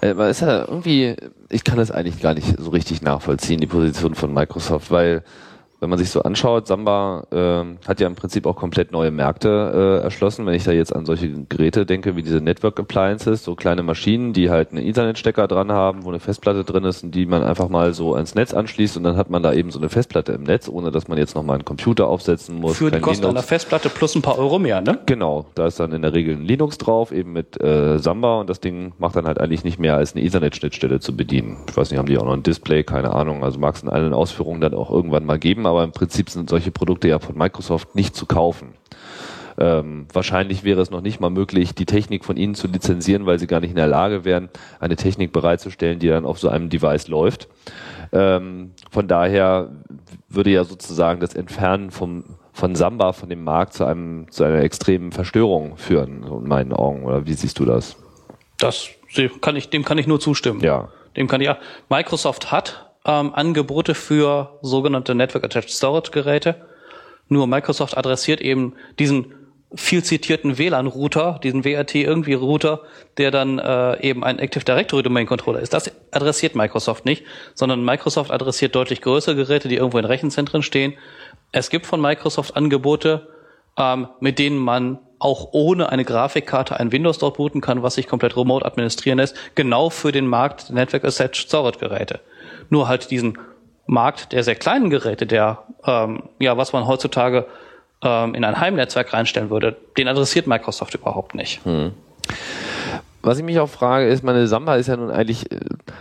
[0.00, 1.16] Äh, ist ja irgendwie,
[1.48, 5.24] ich kann das eigentlich gar nicht so richtig nachvollziehen, die Position von Microsoft, weil
[5.84, 10.00] wenn man sich so anschaut, Samba äh, hat ja im Prinzip auch komplett neue Märkte
[10.00, 10.46] äh, erschlossen.
[10.46, 14.32] Wenn ich da jetzt an solche Geräte denke, wie diese Network Appliances, so kleine Maschinen,
[14.32, 17.68] die halt einen Internetstecker dran haben, wo eine Festplatte drin ist und die man einfach
[17.68, 20.44] mal so ans Netz anschließt und dann hat man da eben so eine Festplatte im
[20.44, 22.78] Netz, ohne dass man jetzt nochmal einen Computer aufsetzen muss.
[22.78, 24.98] Für die Kosten einer Festplatte plus ein paar Euro mehr, ne?
[25.04, 28.48] Genau, da ist dann in der Regel ein Linux drauf, eben mit äh, Samba und
[28.48, 31.58] das Ding macht dann halt eigentlich nicht mehr als eine Ethernet-Schnittstelle zu bedienen.
[31.68, 33.44] Ich weiß nicht, haben die auch noch ein Display, keine Ahnung.
[33.44, 36.50] Also mag es in allen Ausführungen dann auch irgendwann mal geben, aber im Prinzip sind
[36.50, 38.74] solche Produkte ja von Microsoft nicht zu kaufen.
[39.56, 43.38] Ähm, wahrscheinlich wäre es noch nicht mal möglich, die Technik von ihnen zu lizenzieren, weil
[43.38, 44.48] sie gar nicht in der Lage wären,
[44.80, 47.48] eine Technik bereitzustellen, die dann auf so einem Device läuft.
[48.12, 49.70] Ähm, von daher
[50.28, 54.60] würde ja sozusagen das Entfernen vom, von Samba von dem Markt zu einem zu einer
[54.60, 57.04] extremen Verstörung führen, in meinen Augen.
[57.04, 57.96] Oder wie siehst du das?
[58.58, 58.88] Das
[59.40, 60.60] kann ich, dem kann ich nur zustimmen.
[60.60, 60.88] Ja.
[61.16, 61.58] Dem kann ich ja.
[61.88, 66.56] Microsoft hat ähm, Angebote für sogenannte Network Attached Storage Geräte.
[67.28, 69.34] Nur Microsoft adressiert eben diesen
[69.76, 72.82] viel zitierten WLAN-Router, diesen WRT irgendwie Router,
[73.18, 75.72] der dann äh, eben ein Active Directory Domain Controller ist.
[75.72, 80.94] Das adressiert Microsoft nicht, sondern Microsoft adressiert deutlich größere Geräte, die irgendwo in Rechenzentren stehen.
[81.50, 83.26] Es gibt von Microsoft Angebote,
[83.76, 88.06] ähm, mit denen man auch ohne eine Grafikkarte ein Windows dort booten kann, was sich
[88.06, 92.20] komplett remote administrieren lässt, genau für den Markt Network Attached Storage Geräte.
[92.70, 93.38] Nur halt diesen
[93.86, 97.46] Markt der sehr kleinen Geräte, der ähm, ja was man heutzutage
[98.02, 101.64] ähm, in ein Heimnetzwerk reinstellen würde, den adressiert Microsoft überhaupt nicht.
[101.64, 101.92] Hm.
[103.24, 105.58] Was ich mich auch frage, ist, meine Samba ist ja nun eigentlich äh,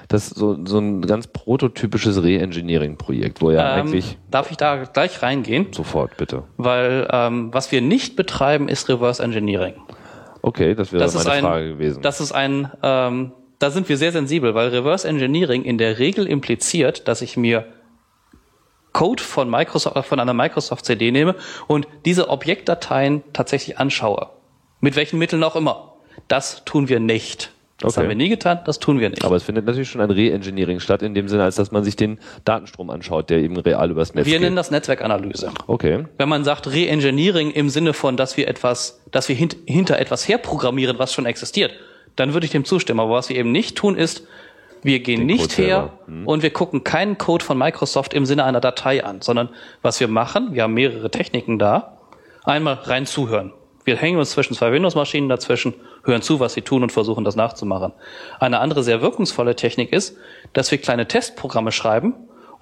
[0.09, 4.17] das so, so ein ganz prototypisches Re-Engineering-Projekt, wo ja ähm, eigentlich.
[4.29, 5.67] Darf ich da gleich reingehen?
[5.71, 6.43] Sofort, bitte.
[6.57, 9.75] Weil ähm, was wir nicht betreiben, ist Reverse Engineering.
[10.41, 12.01] Okay, das wäre das meine ein, Frage gewesen.
[12.01, 13.31] Das ist ein, ähm,
[13.63, 17.65] da sind wir sehr sensibel, weil Reverse Engineering in der Regel impliziert, dass ich mir
[18.91, 21.35] Code von Microsoft, von einer Microsoft CD nehme
[21.67, 24.29] und diese Objektdateien tatsächlich anschaue.
[24.81, 25.93] Mit welchen Mitteln auch immer.
[26.27, 27.51] Das tun wir nicht.
[27.79, 28.01] Das okay.
[28.01, 29.23] haben wir nie getan, das tun wir nicht.
[29.23, 31.95] Aber es findet natürlich schon ein Re-Engineering statt, in dem Sinne, als dass man sich
[31.95, 34.41] den Datenstrom anschaut, der eben real übers Netz Wir geht.
[34.41, 35.51] nennen das Netzwerkanalyse.
[35.67, 36.05] Okay.
[36.17, 40.27] Wenn man sagt Re-Engineering im Sinne von, dass wir etwas, dass wir hint hinter etwas
[40.27, 41.71] herprogrammieren, was schon existiert,
[42.15, 42.99] dann würde ich dem zustimmen.
[42.99, 44.27] Aber was wir eben nicht tun, ist,
[44.83, 46.27] wir gehen Den nicht Code her hm.
[46.27, 49.49] und wir gucken keinen Code von Microsoft im Sinne einer Datei an, sondern
[49.81, 51.97] was wir machen, wir haben mehrere Techniken da.
[52.43, 53.53] Einmal rein zuhören.
[53.85, 55.73] Wir hängen uns zwischen zwei Windows-Maschinen dazwischen,
[56.03, 57.93] hören zu, was sie tun und versuchen das nachzumachen.
[58.39, 60.17] Eine andere sehr wirkungsvolle Technik ist,
[60.53, 62.13] dass wir kleine Testprogramme schreiben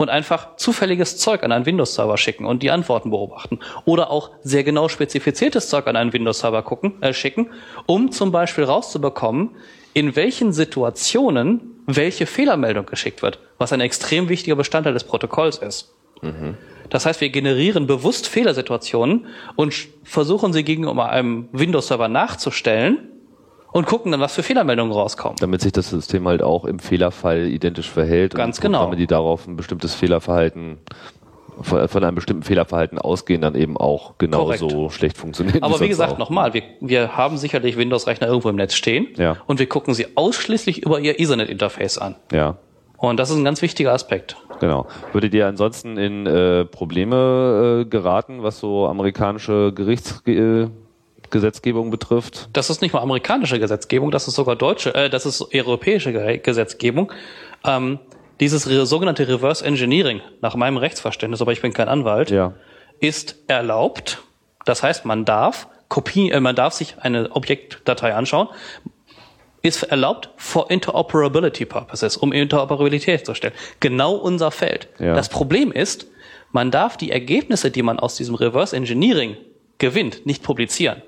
[0.02, 3.60] und einfach zufälliges Zeug an einen Windows-Server schicken und die Antworten beobachten.
[3.86, 7.50] Oder auch sehr genau spezifiziertes Zeug an einen Windows-Server gucken, äh, schicken,
[7.86, 9.52] um zum Beispiel rauszubekommen,
[9.94, 15.94] in welchen Situationen welche Fehlermeldung geschickt wird, was ein extrem wichtiger Bestandteil des Protokolls ist.
[16.22, 16.56] Mhm.
[16.90, 23.08] Das heißt, wir generieren bewusst Fehlersituationen und versuchen sie gegenüber einem Windows-Server nachzustellen
[23.72, 25.38] und gucken dann, was für Fehlermeldungen rauskommen.
[25.40, 28.98] Damit sich das System halt auch im Fehlerfall identisch verhält Ganz und Programme, genau.
[28.98, 30.80] die darauf ein bestimmtes Fehlerverhalten
[31.64, 34.94] von einem bestimmten Fehlerverhalten ausgehen, dann eben auch genauso Korrekt.
[34.94, 35.62] schlecht funktionieren.
[35.62, 39.38] Aber wie gesagt, nochmal, wir, wir haben sicherlich Windows-Rechner irgendwo im Netz stehen ja.
[39.48, 42.16] und wir gucken sie ausschließlich über ihr Ethernet-Interface an.
[42.32, 42.58] Ja.
[42.98, 44.38] Und das ist ein ganz wichtiger Aspekt.
[44.60, 44.86] Genau.
[45.12, 50.81] Würdet ihr ansonsten in äh, Probleme äh, geraten, was so amerikanische Gerichtsgesetzgebung äh,
[51.32, 52.50] betrifft?
[52.54, 57.12] Das ist nicht mal amerikanische Gesetzgebung, das ist sogar deutsche, äh, das ist europäische Gesetzgebung.
[57.66, 58.00] Ähm,
[58.40, 62.54] dieses sogenannte Reverse Engineering, nach meinem Rechtsverständnis, aber ich bin kein Anwalt, ja.
[63.00, 64.24] ist erlaubt.
[64.66, 68.48] Das heißt, man darf Kopie, äh, man darf sich eine Objektdatei anschauen,
[69.62, 73.54] ist erlaubt for interoperability purposes, um Interoperabilität zu stellen.
[73.80, 74.88] Genau unser Feld.
[74.98, 75.14] Ja.
[75.14, 76.08] Das Problem ist,
[76.52, 79.38] man darf die Ergebnisse, die man aus diesem Reverse Engineering
[79.78, 81.02] gewinnt, nicht publizieren.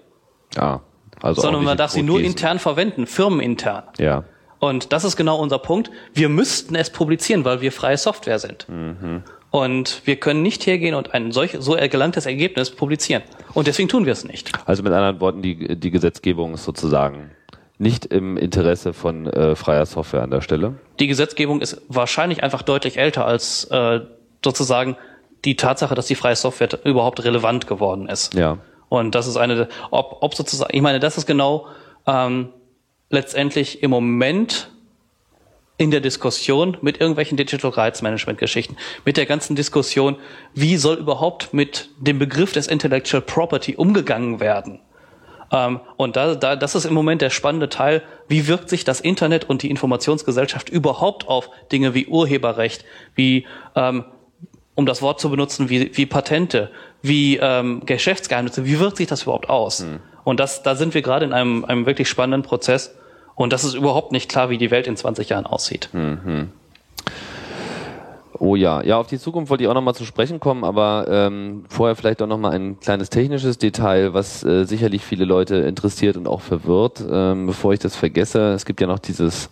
[0.56, 0.82] Ja,
[1.22, 3.84] also sondern man darf sie nur intern verwenden, firmenintern.
[3.98, 4.24] Ja.
[4.60, 5.92] Und das ist genau unser Punkt.
[6.14, 8.68] Wir müssten es publizieren, weil wir freie Software sind.
[8.70, 9.24] Mhm.
[9.52, 13.24] Und wir können nicht hergehen und ein solch, so gelangtes Ergebnis publizieren.
[13.54, 14.52] Und deswegen tun wir es nicht.
[14.66, 17.32] Also mit anderen Worten, die, die Gesetzgebung ist sozusagen
[17.78, 20.76] nicht im Interesse von äh, freier Software an der Stelle.
[21.00, 24.00] Die Gesetzgebung ist wahrscheinlich einfach deutlich älter als äh,
[24.44, 24.98] sozusagen
[25.46, 28.34] die Tatsache, dass die freie Software überhaupt relevant geworden ist.
[28.34, 28.58] Ja.
[28.94, 31.66] Und das ist eine, ob, ob sozusagen, ich meine, das ist genau
[32.06, 32.50] ähm,
[33.10, 34.70] letztendlich im Moment
[35.78, 40.18] in der Diskussion mit irgendwelchen Digital Rights Management Geschichten, mit der ganzen Diskussion,
[40.54, 44.80] wie soll überhaupt mit dem Begriff des Intellectual Property umgegangen werden?
[45.52, 49.02] Ähm, und da, da, das ist im Moment der spannende Teil, wie wirkt sich das
[49.02, 54.06] Internet und die Informationsgesellschaft überhaupt auf Dinge wie Urheberrecht, wie ähm,
[54.76, 56.70] um das Wort zu benutzen, wie, wie Patente,
[57.04, 59.82] wie ähm, Geschäftsgeheimnisse, wie wirkt sich das überhaupt aus?
[59.82, 60.00] Hm.
[60.24, 62.96] Und das, da sind wir gerade in einem, einem wirklich spannenden Prozess,
[63.36, 65.90] und das ist überhaupt nicht klar, wie die Welt in 20 Jahren aussieht.
[65.94, 66.50] Mhm.
[68.40, 71.64] Oh ja, ja, auf die Zukunft wollte ich auch nochmal zu sprechen kommen, aber ähm,
[71.70, 76.28] vorher vielleicht auch nochmal ein kleines technisches Detail, was äh, sicherlich viele Leute interessiert und
[76.28, 78.52] auch verwirrt, ähm, bevor ich das vergesse.
[78.54, 79.50] Es gibt ja noch dieses,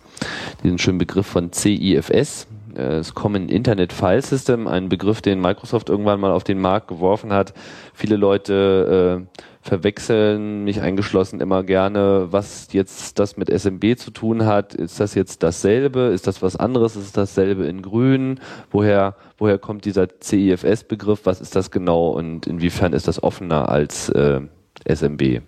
[0.62, 6.20] diesen schönen Begriff von CIFS, das Common Internet File System, ein Begriff, den Microsoft irgendwann
[6.20, 7.54] mal auf den Markt geworfen hat.
[7.94, 14.44] Viele Leute äh, verwechseln, mich eingeschlossen, immer gerne, was jetzt das mit SMB zu tun
[14.44, 14.74] hat.
[14.74, 16.10] Ist das jetzt dasselbe?
[16.12, 16.96] Ist das was anderes?
[16.96, 18.40] Ist dasselbe in Grün?
[18.70, 21.20] Woher, woher kommt dieser CIFS-Begriff?
[21.24, 24.40] Was ist das genau und inwiefern ist das offener als äh,
[24.84, 25.42] SMB?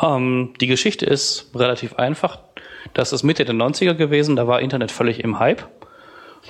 [0.00, 2.40] Ähm, die Geschichte ist relativ einfach.
[2.94, 5.64] Das ist Mitte der 90er gewesen, da war Internet völlig im Hype.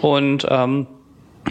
[0.00, 0.86] Und ähm,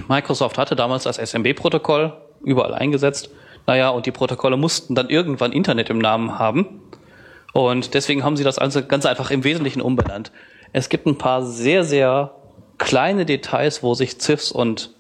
[0.08, 3.30] Microsoft hatte damals das SMB-Protokoll überall eingesetzt
[3.68, 6.82] Naja, und die Protokolle mussten dann irgendwann Internet im Namen haben.
[7.54, 10.32] Und deswegen haben sie das ganz einfach im Wesentlichen umbenannt.
[10.74, 12.32] Es gibt ein paar sehr, sehr
[12.78, 14.92] kleine Details, wo sich CIFS und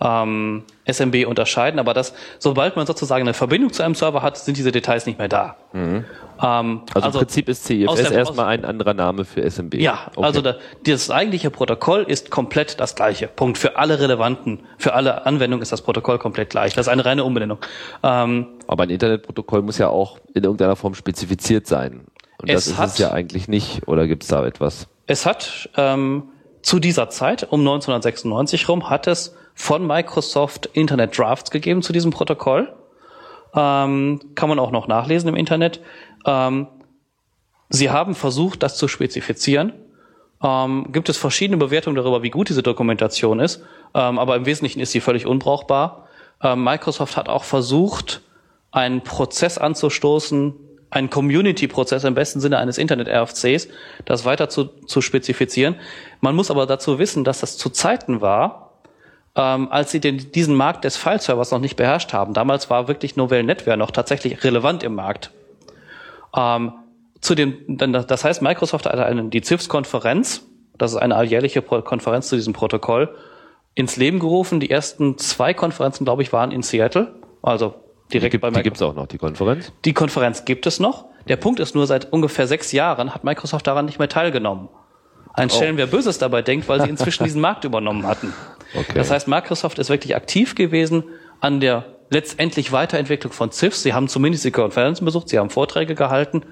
[0.00, 4.56] ähm, SMB unterscheiden, aber das, sobald man sozusagen eine Verbindung zu einem Server hat, sind
[4.56, 5.56] diese Details nicht mehr da.
[5.72, 6.04] Mhm.
[6.42, 9.74] Ähm, also, also, im Prinzip ist CIFS erstmal ein anderer Name für SMB.
[9.74, 10.26] Ja, okay.
[10.26, 13.28] also da, das eigentliche Protokoll ist komplett das gleiche.
[13.28, 13.56] Punkt.
[13.56, 16.74] Für alle relevanten, für alle Anwendungen ist das Protokoll komplett gleich.
[16.74, 17.58] Das ist eine reine Umbenennung.
[18.02, 22.06] Ähm, aber ein Internetprotokoll muss ja auch in irgendeiner Form spezifiziert sein.
[22.38, 23.86] Und das ist hat, es ja eigentlich nicht.
[23.86, 24.88] Oder gibt es da etwas?
[25.06, 26.24] Es hat ähm,
[26.62, 32.10] zu dieser Zeit, um 1996 rum, hat es von Microsoft Internet Drafts gegeben zu diesem
[32.10, 32.74] Protokoll.
[33.54, 35.80] Ähm, kann man auch noch nachlesen im Internet.
[36.26, 36.66] Ähm,
[37.68, 39.72] sie haben versucht, das zu spezifizieren.
[40.42, 43.62] Ähm, gibt es verschiedene Bewertungen darüber, wie gut diese Dokumentation ist,
[43.94, 46.08] ähm, aber im Wesentlichen ist sie völlig unbrauchbar.
[46.42, 48.20] Ähm, Microsoft hat auch versucht,
[48.72, 50.54] einen Prozess anzustoßen,
[50.90, 53.68] einen Community-Prozess im besten Sinne eines Internet-RFCs,
[54.04, 55.76] das weiter zu, zu spezifizieren.
[56.20, 58.63] Man muss aber dazu wissen, dass das zu Zeiten war,
[59.36, 62.34] ähm, als sie den, diesen Markt des File-Servers noch nicht beherrscht haben.
[62.34, 65.30] Damals war wirklich Novell NetWare noch tatsächlich relevant im Markt.
[66.36, 66.72] Ähm,
[67.20, 72.36] zu dem, das heißt, Microsoft hat eine, die CIFS-Konferenz, das ist eine alljährliche Konferenz zu
[72.36, 73.14] diesem Protokoll,
[73.74, 74.60] ins Leben gerufen.
[74.60, 77.74] Die ersten zwei Konferenzen, glaube ich, waren in Seattle, also
[78.12, 78.58] direkt die, bei Microsoft.
[78.58, 79.72] Die gibt es auch noch, die Konferenz?
[79.84, 81.06] Die Konferenz gibt es noch.
[81.28, 84.68] Der Punkt ist nur, seit ungefähr sechs Jahren hat Microsoft daran nicht mehr teilgenommen.
[85.32, 85.54] Ein oh.
[85.54, 88.32] Stellen, wer Böses dabei denkt, weil sie inzwischen diesen Markt übernommen hatten.
[88.74, 88.92] Okay.
[88.94, 91.04] Das heißt, Microsoft ist wirklich aktiv gewesen
[91.40, 93.82] an der letztendlich Weiterentwicklung von CIFs.
[93.82, 96.42] Sie haben zumindest die Konferenzen besucht, sie haben Vorträge gehalten.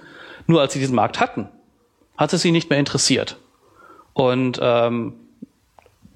[0.46, 1.48] Nur als sie diesen Markt hatten,
[2.16, 3.36] hat es sie nicht mehr interessiert.
[4.12, 5.14] Und ähm,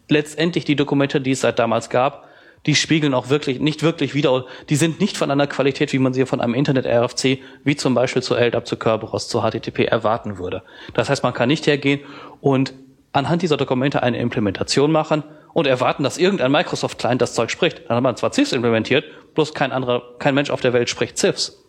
[0.09, 2.27] letztendlich die Dokumente, die es seit damals gab,
[2.66, 6.12] die spiegeln auch wirklich nicht wirklich wieder, die sind nicht von einer Qualität, wie man
[6.12, 10.62] sie von einem Internet-RFC, wie zum Beispiel zu LDAP, zu Kerberos, zu HTTP erwarten würde.
[10.92, 12.01] Das heißt, man kann nicht hergehen
[12.40, 12.75] und
[13.12, 15.23] anhand dieser Dokumente eine Implementation machen
[15.57, 17.88] und erwarten, dass irgendein Microsoft-Client das Zeug spricht.
[17.88, 21.16] Dann hat man zwar CIFS implementiert, bloß kein anderer, kein Mensch auf der Welt spricht
[21.16, 21.64] CIFS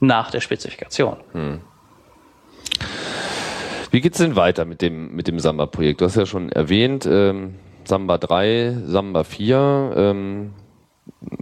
[0.00, 1.16] nach der Spezifikation.
[1.32, 1.62] Hm.
[3.90, 6.02] Wie geht's denn weiter mit dem, mit dem Samba-Projekt?
[6.02, 9.94] Du hast ja schon erwähnt, ähm, Samba 3, Samba 4.
[9.96, 10.52] Ähm,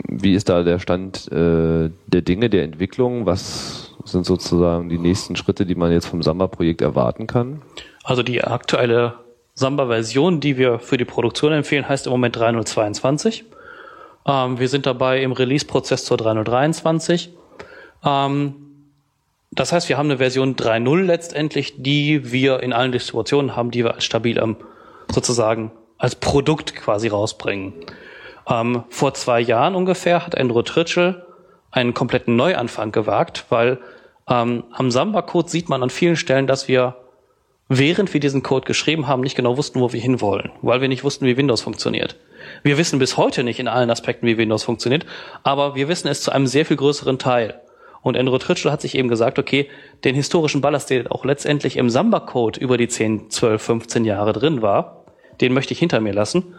[0.07, 3.27] wie ist da der Stand äh, der Dinge, der Entwicklung?
[3.27, 7.63] Was sind sozusagen die nächsten Schritte, die man jetzt vom Samba-Projekt erwarten kann?
[8.05, 9.15] Also die aktuelle
[9.61, 13.45] Samba-Version, die wir für die Produktion empfehlen, heißt im Moment 3.022.
[14.27, 17.29] Ähm, wir sind dabei im Release-Prozess zur 3.023.
[18.05, 18.55] Ähm,
[19.53, 23.85] das heißt, wir haben eine Version 3.0 letztendlich, die wir in allen Distributionen haben, die
[23.85, 24.57] wir als stabil ähm,
[25.13, 27.75] sozusagen als Produkt quasi rausbringen.
[28.49, 31.27] Ähm, vor zwei Jahren ungefähr hat Andrew Tritchell
[31.71, 33.79] einen kompletten Neuanfang gewagt, weil
[34.27, 36.97] ähm, am Samba-Code sieht man an vielen Stellen, dass wir
[37.71, 41.05] während wir diesen Code geschrieben haben, nicht genau wussten, wo wir hinwollen, weil wir nicht
[41.05, 42.17] wussten, wie Windows funktioniert.
[42.65, 45.07] Wir wissen bis heute nicht in allen Aspekten, wie Windows funktioniert,
[45.45, 47.61] aber wir wissen es zu einem sehr viel größeren Teil.
[48.03, 49.69] Und Andrew Tritchell hat sich eben gesagt, okay,
[50.03, 54.63] den historischen Ballast, der auch letztendlich im Samba-Code über die 10, 12, 15 Jahre drin
[54.63, 55.05] war,
[55.41, 56.57] den möchte ich hinter mir lassen,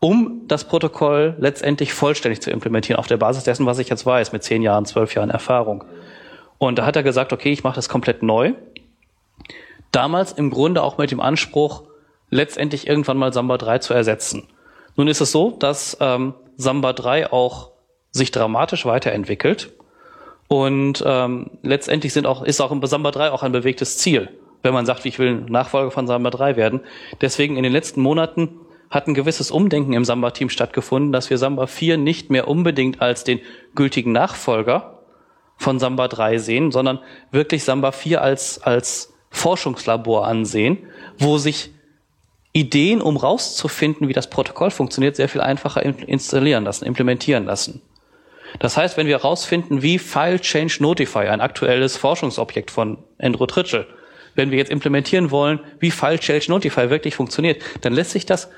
[0.00, 4.32] um das Protokoll letztendlich vollständig zu implementieren, auf der Basis dessen, was ich jetzt weiß,
[4.32, 5.84] mit 10 Jahren, 12 Jahren Erfahrung.
[6.56, 8.54] Und da hat er gesagt, okay, ich mache das komplett neu
[9.92, 11.84] Damals im Grunde auch mit dem Anspruch,
[12.30, 14.48] letztendlich irgendwann mal Samba 3 zu ersetzen.
[14.96, 17.70] Nun ist es so, dass ähm, Samba 3 auch
[18.10, 19.72] sich dramatisch weiterentwickelt
[20.48, 24.30] und ähm, letztendlich sind auch, ist auch im Samba 3 auch ein bewegtes Ziel,
[24.62, 26.80] wenn man sagt, ich will Nachfolger von Samba 3 werden.
[27.20, 28.58] Deswegen in den letzten Monaten
[28.90, 33.22] hat ein gewisses Umdenken im Samba-Team stattgefunden, dass wir Samba 4 nicht mehr unbedingt als
[33.22, 33.40] den
[33.74, 35.00] gültigen Nachfolger
[35.58, 40.78] von Samba 3 sehen, sondern wirklich Samba 4 als, als Forschungslabor ansehen,
[41.18, 41.70] wo sich
[42.52, 47.82] Ideen, um rauszufinden, wie das Protokoll funktioniert, sehr viel einfacher installieren lassen, implementieren lassen.
[48.58, 53.86] Das heißt, wenn wir herausfinden, wie File Change Notify, ein aktuelles Forschungsobjekt von Andrew Tritchell,
[54.34, 58.48] wenn wir jetzt implementieren wollen, wie File Change Notify wirklich funktioniert, dann lässt sich das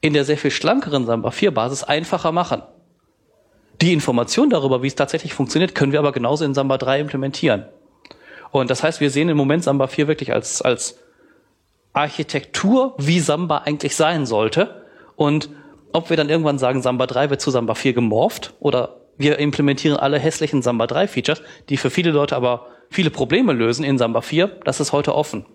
[0.00, 2.62] in der sehr viel schlankeren Samba 4 Basis einfacher machen.
[3.80, 7.64] Die Information darüber, wie es tatsächlich funktioniert, können wir aber genauso in Samba 3 implementieren.
[8.50, 10.98] Und das heißt, wir sehen im Moment Samba 4 wirklich als, als
[11.92, 14.84] Architektur, wie Samba eigentlich sein sollte.
[15.16, 15.50] Und
[15.92, 19.98] ob wir dann irgendwann sagen, Samba 3 wird zu Samba 4 gemorpht oder wir implementieren
[19.98, 24.22] alle hässlichen Samba 3 Features, die für viele Leute aber viele Probleme lösen in Samba
[24.22, 25.46] 4, das ist heute offen.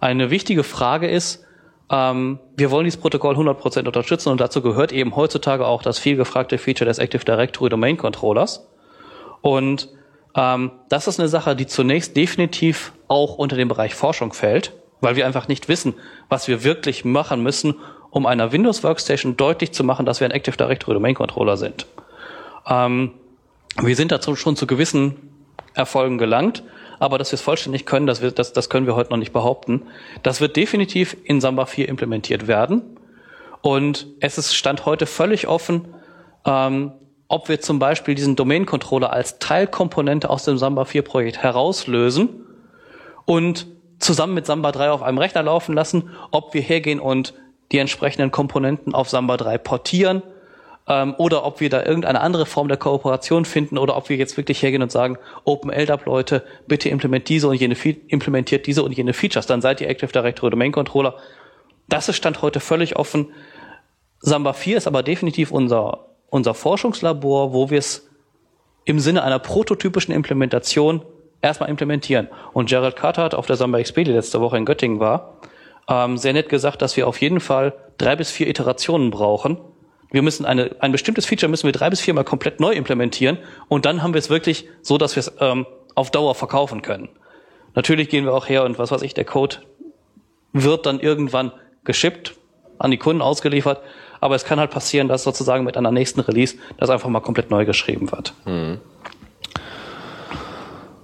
[0.00, 1.44] Eine wichtige Frage ist,
[1.90, 6.16] ähm, wir wollen dieses Protokoll 100% unterstützen und dazu gehört eben heutzutage auch das viel
[6.16, 8.66] gefragte Feature des Active Directory Domain Controllers.
[9.40, 9.88] Und
[10.34, 15.16] ähm, das ist eine Sache, die zunächst definitiv auch unter den Bereich Forschung fällt, weil
[15.16, 15.94] wir einfach nicht wissen,
[16.28, 17.74] was wir wirklich machen müssen,
[18.10, 21.86] um einer Windows Workstation deutlich zu machen, dass wir ein Active Directory Domain Controller sind.
[22.66, 23.12] Ähm,
[23.82, 25.16] wir sind dazu schon zu gewissen
[25.74, 26.62] Erfolgen gelangt,
[27.00, 29.32] aber dass wir es vollständig können, das, wird, das, das können wir heute noch nicht
[29.32, 29.82] behaupten.
[30.22, 32.82] Das wird definitiv in Samba 4 implementiert werden.
[33.62, 35.86] Und es ist Stand heute völlig offen,
[36.44, 36.92] ähm,
[37.34, 42.28] ob wir zum Beispiel diesen Domain-Controller als Teilkomponente aus dem Samba 4-Projekt herauslösen
[43.24, 43.66] und
[43.98, 47.34] zusammen mit Samba 3 auf einem Rechner laufen lassen, ob wir hergehen und
[47.72, 50.22] die entsprechenden Komponenten auf Samba 3 portieren
[50.86, 54.36] ähm, oder ob wir da irgendeine andere Form der Kooperation finden oder ob wir jetzt
[54.36, 57.74] wirklich hergehen und sagen, OpenLDAP Leute, bitte implementiert diese und jene,
[58.06, 61.16] implementiert diese und jene Features, dann seid ihr Active Directory Domain Controller.
[61.88, 63.32] Das ist Stand heute völlig offen.
[64.20, 68.08] Samba 4 ist aber definitiv unser, unser Forschungslabor, wo wir es
[68.84, 71.02] im Sinne einer prototypischen Implementation
[71.40, 72.28] erstmal implementieren.
[72.52, 75.38] Und Gerald Carter hat auf der Samba XP, die letzte Woche in Göttingen war,
[75.88, 79.58] ähm, sehr nett gesagt, dass wir auf jeden Fall drei bis vier Iterationen brauchen,
[80.14, 83.84] wir müssen eine, ein bestimmtes Feature müssen wir drei bis viermal komplett neu implementieren und
[83.84, 85.66] dann haben wir es wirklich so, dass wir es ähm,
[85.96, 87.08] auf Dauer verkaufen können.
[87.74, 89.56] Natürlich gehen wir auch her und was weiß ich, der Code
[90.52, 91.50] wird dann irgendwann
[91.82, 92.36] geschippt,
[92.78, 93.80] an die Kunden ausgeliefert,
[94.24, 97.50] aber es kann halt passieren, dass sozusagen mit einer nächsten Release das einfach mal komplett
[97.50, 98.32] neu geschrieben wird.
[98.44, 98.78] Hm.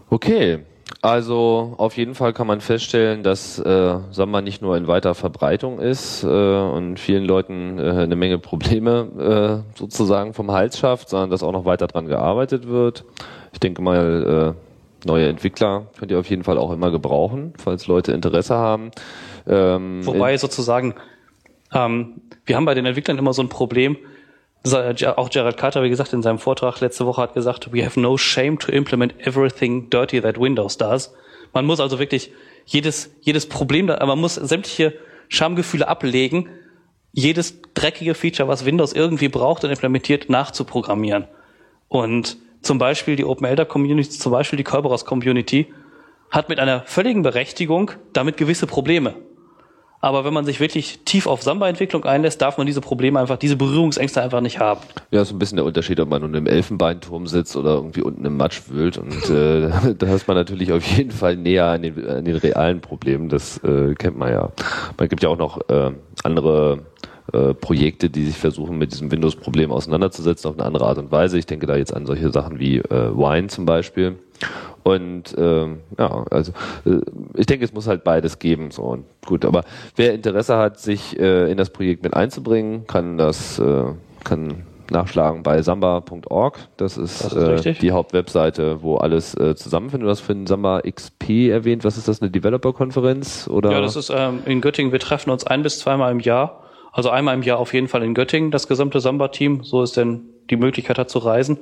[0.08, 0.60] Okay,
[1.02, 5.80] also auf jeden Fall kann man feststellen, dass äh, Samba nicht nur in weiter Verbreitung
[5.80, 11.28] ist äh, und vielen Leuten äh, eine Menge Probleme äh, sozusagen vom Hals schafft, sondern
[11.28, 13.04] dass auch noch weiter dran gearbeitet wird.
[13.52, 17.86] Ich denke mal, äh, neue Entwickler könnt ihr auf jeden Fall auch immer gebrauchen, falls
[17.86, 18.92] Leute Interesse haben.
[19.46, 20.94] Ähm, Wobei sozusagen,
[21.74, 23.96] ähm, wir haben bei den Entwicklern immer so ein Problem,
[24.66, 28.16] auch Gerald Carter, wie gesagt, in seinem Vortrag letzte Woche hat gesagt, we have no
[28.16, 31.14] shame to implement everything dirty that Windows does.
[31.52, 32.32] Man muss also wirklich
[32.66, 34.94] jedes, jedes Problem, man muss sämtliche
[35.28, 36.48] Schamgefühle ablegen,
[37.12, 41.28] jedes dreckige Feature, was Windows irgendwie braucht und implementiert, nachzuprogrammieren.
[41.86, 45.72] Und zum Beispiel die OpenELDA Community, zum Beispiel die Kerberos Community,
[46.32, 49.14] hat mit einer völligen Berechtigung damit gewisse Probleme.
[50.02, 53.56] Aber wenn man sich wirklich tief auf Samba-Entwicklung einlässt, darf man diese Probleme einfach, diese
[53.56, 54.80] Berührungsängste einfach nicht haben.
[55.10, 58.24] Ja, so ein bisschen der Unterschied, ob man nun im Elfenbeinturm sitzt oder irgendwie unten
[58.24, 58.96] im Matsch wühlt.
[58.96, 62.80] Und äh, da ist man natürlich auf jeden Fall näher an den, an den realen
[62.80, 63.28] Problemen.
[63.28, 64.50] Das äh, kennt man ja.
[64.98, 65.90] Man gibt ja auch noch äh,
[66.24, 66.80] andere
[67.32, 71.38] äh, Projekte, die sich versuchen, mit diesem Windows-Problem auseinanderzusetzen auf eine andere Art und Weise.
[71.38, 74.16] Ich denke da jetzt an solche Sachen wie äh, Wine zum Beispiel
[74.82, 76.52] und ähm, ja, also
[76.86, 77.00] äh,
[77.36, 78.70] ich denke, es muss halt beides geben.
[78.70, 79.64] So und gut, aber
[79.96, 83.84] wer Interesse hat, sich äh, in das Projekt mit einzubringen, kann das äh,
[84.24, 86.58] kann nachschlagen bei samba.org.
[86.76, 90.06] Das ist, das ist äh, die Hauptwebseite, wo alles äh, zusammenfindet.
[90.06, 91.84] Du hast für den Samba XP erwähnt.
[91.84, 93.48] Was ist das, eine Developer-Konferenz?
[93.52, 94.90] Ja, das ist ähm, in Göttingen.
[94.90, 96.64] Wir treffen uns ein bis zweimal im Jahr.
[96.92, 99.64] Also einmal im Jahr auf jeden Fall in Göttingen, das gesamte Samba-Team.
[99.64, 101.58] So ist denn die Möglichkeit hat zu reisen.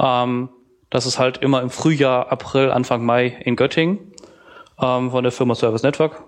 [0.00, 0.48] Ähm,
[0.90, 3.98] das ist halt immer im Frühjahr, April, Anfang Mai in Göttingen
[4.80, 6.22] ähm, von der Firma Service Network,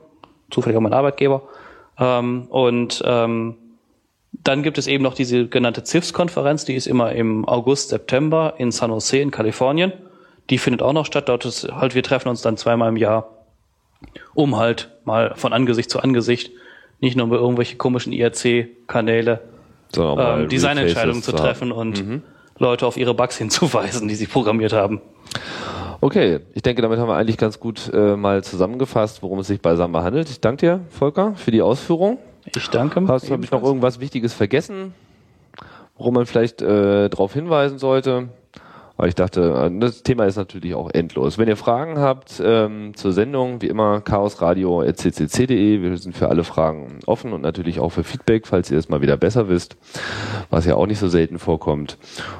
[0.50, 1.42] zufällig auch mein Arbeitgeber.
[1.98, 3.56] Ähm, und ähm,
[4.32, 8.70] dann gibt es eben noch diese genannte CIFS-Konferenz, die ist immer im August, September in
[8.70, 9.92] San Jose in Kalifornien.
[10.50, 11.28] Die findet auch noch statt.
[11.28, 13.28] Dort ist halt, wir treffen uns dann zweimal im Jahr,
[14.34, 16.52] um halt mal von Angesicht zu Angesicht,
[17.00, 19.40] nicht nur über irgendwelche komischen IRC-Kanäle,
[19.96, 22.22] ähm, Designentscheidungen zu treffen und mhm.
[22.58, 25.00] Leute auf ihre Bugs hinzuweisen, die sie programmiert haben.
[26.00, 29.60] Okay, ich denke, damit haben wir eigentlich ganz gut äh, mal zusammengefasst, worum es sich
[29.60, 30.30] bei Samba handelt.
[30.30, 32.18] Ich danke dir, Volker, für die Ausführung.
[32.54, 33.04] Ich danke.
[33.08, 34.94] Hast du noch irgendwas Wichtiges vergessen,
[35.96, 38.28] worum man vielleicht äh, darauf hinweisen sollte?
[38.98, 41.38] Aber ich dachte, äh, das Thema ist natürlich auch endlos.
[41.38, 45.80] Wenn ihr Fragen habt ähm, zur Sendung, wie immer chaosradio.ccc.de.
[45.80, 49.00] Wir sind für alle Fragen offen und natürlich auch für Feedback, falls ihr es mal
[49.00, 49.76] wieder besser wisst,
[50.50, 51.96] was ja auch nicht so selten vorkommt.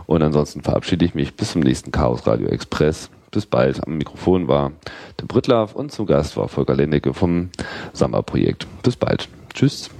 [0.07, 3.09] Und ansonsten verabschiede ich mich bis zum nächsten Chaos Radio Express.
[3.31, 3.87] Bis bald.
[3.87, 4.73] Am Mikrofon war
[5.17, 7.51] Tim Brittlaff und zum Gast war Volker Lendecke vom
[7.93, 8.67] Samba-Projekt.
[8.83, 9.29] Bis bald.
[9.55, 9.91] Tschüss.